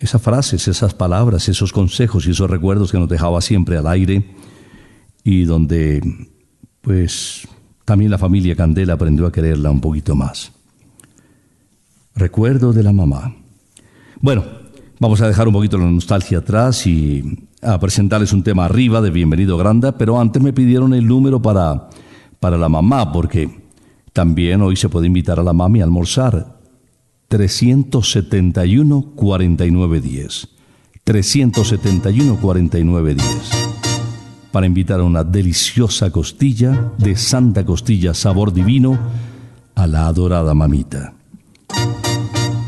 esas 0.00 0.20
frases, 0.20 0.66
esas 0.66 0.92
palabras, 0.92 1.48
esos 1.48 1.72
consejos 1.72 2.26
y 2.26 2.32
esos 2.32 2.50
recuerdos 2.50 2.90
que 2.90 2.98
nos 2.98 3.08
dejaba 3.08 3.40
siempre 3.42 3.76
al 3.76 3.86
aire 3.86 4.24
y 5.22 5.44
donde, 5.44 6.02
pues, 6.80 7.46
también 7.84 8.10
la 8.10 8.18
familia 8.18 8.56
Candela 8.56 8.94
aprendió 8.94 9.24
a 9.24 9.30
quererla 9.30 9.70
un 9.70 9.80
poquito 9.80 10.16
más. 10.16 10.50
Recuerdo 12.16 12.72
de 12.72 12.82
la 12.82 12.92
mamá. 12.92 13.36
Bueno, 14.20 14.44
vamos 14.98 15.20
a 15.20 15.28
dejar 15.28 15.46
un 15.46 15.54
poquito 15.54 15.78
la 15.78 15.88
nostalgia 15.88 16.38
atrás 16.38 16.88
y 16.88 17.46
a 17.62 17.78
presentarles 17.78 18.32
un 18.32 18.42
tema 18.42 18.64
arriba 18.64 19.00
de 19.00 19.10
Bienvenido 19.10 19.56
Granda, 19.56 19.96
pero 19.98 20.18
antes 20.20 20.42
me 20.42 20.52
pidieron 20.52 20.94
el 20.94 21.06
número 21.06 21.42
para, 21.42 21.88
para 22.38 22.56
la 22.56 22.68
mamá, 22.68 23.12
porque 23.12 23.50
también 24.12 24.62
hoy 24.62 24.76
se 24.76 24.88
puede 24.88 25.06
invitar 25.06 25.38
a 25.38 25.42
la 25.42 25.52
mami 25.52 25.80
a 25.80 25.84
almorzar. 25.84 26.58
371 27.28 29.12
4910. 29.14 30.48
371 31.04 32.36
4910. 32.40 33.50
Para 34.50 34.66
invitar 34.66 35.00
a 35.00 35.04
una 35.04 35.22
deliciosa 35.22 36.10
costilla 36.10 36.92
de 36.98 37.16
Santa 37.16 37.64
Costilla 37.64 38.14
sabor 38.14 38.52
divino 38.52 38.98
a 39.76 39.86
la 39.86 40.08
adorada 40.08 40.54
mamita. 40.54 41.14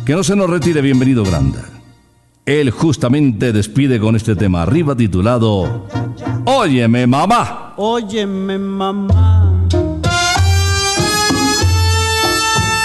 Que 0.05 0.15
no 0.15 0.23
se 0.23 0.37
nos 0.37 0.49
retire 0.49 0.81
bienvenido 0.81 1.25
Granda. 1.25 1.82
Él 2.45 2.73
justamente 2.73 3.53
despide 3.53 4.01
con 4.01 4.17
este 4.17 4.35
tema 4.35 4.63
arriba 4.63 4.97
titulado 4.97 5.87
Óyeme 6.45 7.07
mamá. 7.07 7.75
Óyeme 7.77 8.59
mamá, 8.59 9.69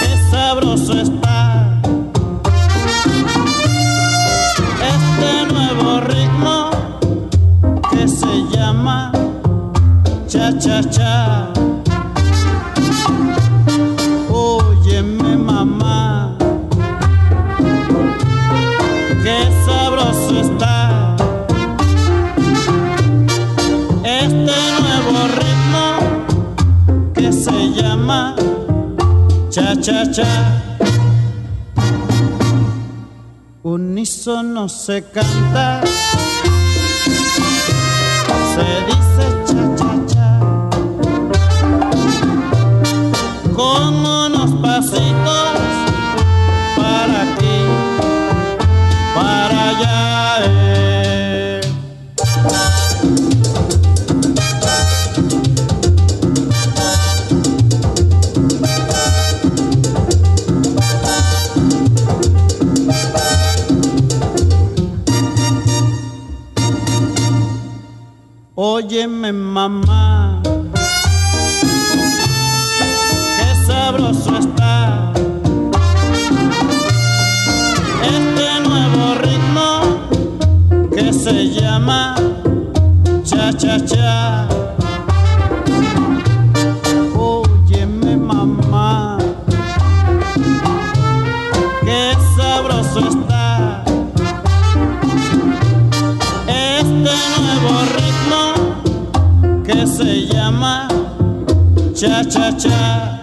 qué 0.00 0.16
sabroso 0.30 1.00
está 1.00 1.80
este 4.94 5.52
nuevo 5.52 6.00
ritmo 6.02 6.70
que 7.90 8.06
se 8.06 8.56
llama 8.56 9.10
cha 10.28 10.56
cha 10.56 10.88
cha. 10.88 11.47
Cha 29.80 30.04
cha. 30.12 30.26
Unísono 33.62 34.68
se 34.68 35.02
canta, 35.02 35.82
se 38.54 38.66
dice 38.86 39.26
cha 39.46 39.92
cha 40.10 40.28
cha 102.56 102.56
cha 102.56 102.56
cha. 102.56 103.20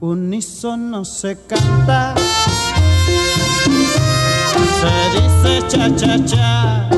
Unísono 0.00 1.04
se 1.04 1.36
canta, 1.48 2.14
se 4.78 4.92
dice 5.14 5.66
cha 5.68 5.88
cha 5.96 6.24
cha, 6.24 6.88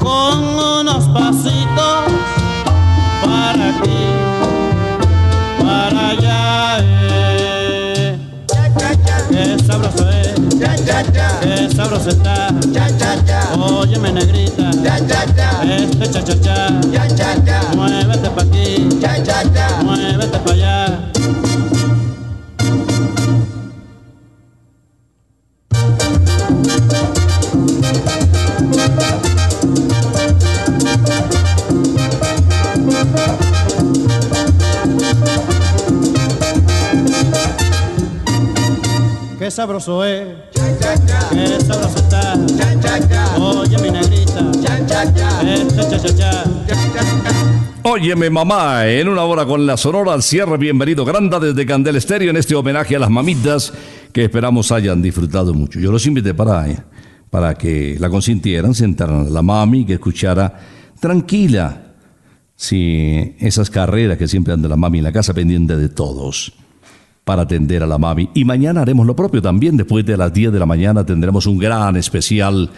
con 0.00 0.38
unos 0.80 1.04
pasitos 1.10 2.04
para 3.24 3.68
aquí, 3.76 4.04
para 5.62 6.08
allá. 6.08 6.78
eh. 6.80 8.18
Qué 9.30 9.58
sabroso 9.64 10.04
es, 10.10 10.34
qué 10.58 11.76
sabroso 11.76 12.10
está. 12.10 12.48
Óyeme 13.56 14.12
negrita, 14.12 14.29
este 15.22 16.10
cha 16.10 16.22
cha 16.24 16.34
cha. 16.40 17.60
Muévete 17.76 18.30
pa' 18.30 18.42
aquí, 18.42 18.88
muévete 19.84 20.38
pa' 20.38 20.52
allá. 20.52 21.10
Qué 39.38 39.50
sabroso 39.50 40.04
es, 40.04 40.28
qué 40.52 41.60
sabroso 41.66 41.98
está. 41.98 42.34
Óyeme 47.82 48.30
mamá, 48.30 48.86
en 48.86 49.08
una 49.08 49.24
hora 49.24 49.44
con 49.44 49.66
la 49.66 49.76
Sonora 49.76 50.12
al 50.12 50.22
cierre, 50.22 50.56
bienvenido 50.56 51.04
Granda 51.04 51.40
desde 51.40 51.66
Candel 51.66 51.96
Estéreo 51.96 52.30
en 52.30 52.36
este 52.36 52.54
homenaje 52.54 52.94
a 52.94 52.98
las 52.98 53.10
mamitas 53.10 53.72
que 54.12 54.24
esperamos 54.24 54.70
hayan 54.70 55.02
disfrutado 55.02 55.52
mucho. 55.54 55.80
Yo 55.80 55.90
los 55.90 56.06
invité 56.06 56.34
para, 56.34 56.68
eh, 56.70 56.78
para 57.30 57.54
que 57.54 57.96
la 57.98 58.08
consintieran, 58.08 58.74
sentaran 58.74 59.26
a 59.26 59.30
la 59.30 59.42
mami, 59.42 59.84
que 59.84 59.94
escuchara 59.94 60.60
tranquila, 61.00 61.94
esas 62.56 63.70
carreras 63.70 64.18
que 64.18 64.28
siempre 64.28 64.52
anda 64.52 64.68
la 64.68 64.76
mami 64.76 64.98
en 64.98 65.04
la 65.04 65.12
casa 65.12 65.32
pendiente 65.32 65.76
de 65.76 65.88
todos 65.88 66.52
para 67.24 67.42
atender 67.42 67.82
a 67.82 67.86
la 67.86 67.98
mami. 67.98 68.28
Y 68.34 68.44
mañana 68.44 68.82
haremos 68.82 69.06
lo 69.06 69.16
propio 69.16 69.40
también. 69.40 69.76
Después 69.76 70.04
de 70.04 70.16
las 70.16 70.32
10 70.32 70.52
de 70.52 70.58
la 70.58 70.66
mañana 70.66 71.04
tendremos 71.04 71.46
un 71.46 71.58
gran 71.58 71.96
especial 71.96 72.70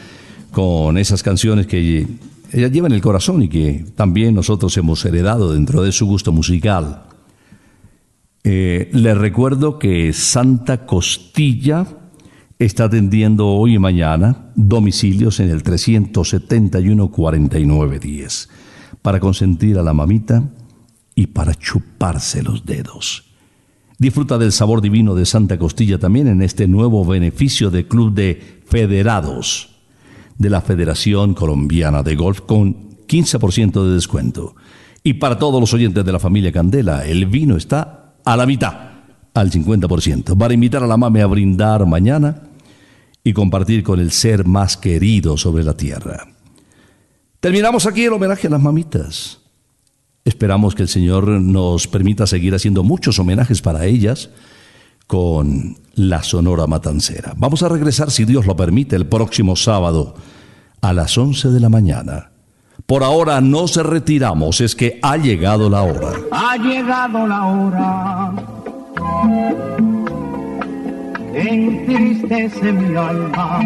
con 0.53 0.99
esas 0.99 1.23
canciones 1.23 1.67
que 1.67 2.07
ella 2.53 2.69
lleva 2.69 2.87
en 2.87 2.93
el 2.93 3.01
corazón 3.01 3.43
y 3.43 3.49
que 3.49 3.87
también 3.97 4.35
nosotros 4.35 4.77
hemos 4.77 5.05
heredado 5.05 5.53
dentro 5.53 5.83
de 5.83 5.91
su 5.91 6.07
gusto 6.07 6.33
musical. 6.33 7.05
Eh, 8.45 8.91
les 8.93 9.17
recuerdo 9.17 9.79
que 9.79 10.13
Santa 10.13 10.85
Costilla 10.85 11.87
está 12.59 12.85
atendiendo 12.85 13.49
hoy 13.49 13.75
y 13.75 13.79
mañana 13.79 14.53
domicilios 14.55 15.41
en 15.41 15.49
el 15.49 15.63
371 15.63 17.11
4910. 17.11 18.49
para 19.01 19.19
consentir 19.19 19.79
a 19.79 19.83
la 19.83 19.95
mamita 19.95 20.49
y 21.17 21.29
para 21.29 21.55
chuparse 21.55 22.43
los 22.43 22.65
dedos. 22.65 23.25
Disfruta 23.99 24.39
del 24.39 24.53
sabor 24.53 24.81
divino 24.81 25.15
de 25.15 25.27
Santa 25.27 25.59
Costilla 25.59 25.99
también 25.99 26.29
en 26.29 26.43
este 26.43 26.69
nuevo 26.69 27.05
beneficio 27.05 27.71
de 27.71 27.87
Club 27.89 28.15
de 28.15 28.63
Federados 28.67 29.72
de 30.39 30.51
la 30.51 30.61
Federación 30.61 31.35
Colombiana 31.35 32.03
de 32.03 32.17
Golf 32.17 32.41
con 32.43 32.99
15% 33.07 33.85
de 33.85 33.95
descuento. 33.95 34.55
Y 35.03 35.15
para 35.15 35.39
todos 35.39 35.61
los 35.61 35.75
oyentes 35.75 36.05
de 36.05 36.13
la 36.13 36.19
familia 36.19 36.53
Candela, 36.53 37.05
el 37.05 37.27
vino 37.27 37.57
está 37.57 38.15
a 38.25 38.37
la 38.37 38.47
mitad, 38.47 38.75
al 39.35 39.51
50%, 39.51 40.37
para 40.37 40.55
invitar 40.55 40.83
a 40.83 40.87
la 40.87 40.97
mame 40.97 41.23
a 41.23 41.27
brindar 41.27 41.87
mañana 41.87 42.43
y 43.25 43.33
compartir 43.33 43.83
con 43.83 44.01
el 44.01 44.13
ser 44.13 44.47
más 44.47 44.77
querido 44.77 45.37
sobre 45.37 45.65
la 45.65 45.77
tierra. 45.77 46.29
Terminamos 47.41 47.87
aquí 47.87 48.05
el 48.05 48.13
homenaje 48.13 48.47
a 48.47 48.51
las 48.51 48.63
mamitas. 48.63 49.41
Esperamos 50.25 50.75
que 50.75 50.83
el 50.83 50.89
Señor 50.89 51.29
nos 51.29 51.89
permita 51.89 52.27
seguir 52.27 52.55
haciendo 52.55 52.85
muchos 52.85 53.19
homenajes 53.19 53.61
para 53.61 53.87
ellas 53.87 54.31
con 55.13 55.77
la 55.97 56.23
Sonora 56.23 56.67
Matancera. 56.67 57.35
Vamos 57.37 57.63
a 57.63 57.69
regresar, 57.69 58.11
si 58.11 58.25
Dios 58.25 58.47
lo 58.47 58.57
permite, 58.57 58.97
el 58.97 59.05
próximo 59.05 59.57
sábado 59.57 60.15
a 60.81 60.95
las 60.95 61.19
11 61.19 61.51
de 61.51 61.61
la 61.61 61.69
mañana. 61.69 62.31
Por 62.87 63.05
ahora 63.05 63.43
no 63.43 63.69
se 63.69 63.83
retiramos, 63.83 64.63
es 64.63 64.75
que 64.75 64.99
ha 65.03 65.19
llegado 65.19 65.69
la 65.69 65.83
hora. 65.83 66.13
Ha 66.31 66.57
llegado 66.57 67.27
la 67.27 67.45
hora. 67.45 68.33
Entristece 71.35 72.73
mi 72.73 72.97
alma. 72.97 73.61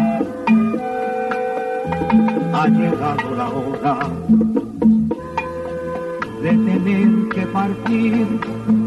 Ha 2.55 2.67
llegado 2.67 3.35
la 3.37 3.47
hora 3.47 3.99
de 6.43 6.49
tener 6.49 7.29
que 7.29 7.41
partir. 7.53 8.86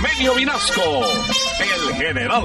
Parmenio 0.00 0.34
Vinasco, 0.34 1.02
el 1.58 1.94
general. 1.96 2.42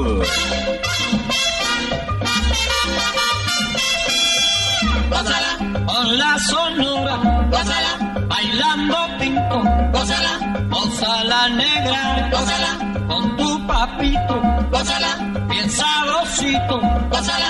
gózala, 5.07 5.85
con 5.85 6.17
la 6.17 6.39
sonora, 6.39 7.15
gózala, 7.51 8.25
bailando 8.27 8.97
pinto, 9.19 9.63
gózala, 9.91 10.65
gózala 10.69 11.49
negra, 11.49 12.29
gózala, 12.31 13.05
con 13.07 13.37
tu 13.37 13.67
papito, 13.67 14.41
gózala, 14.71 15.45
bien 15.47 15.69
sabrosito, 15.69 16.81
gózala, 17.11 17.49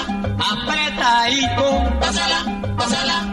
apretadito, 0.52 1.64
gózala, 2.02 2.44
gózala, 2.76 3.33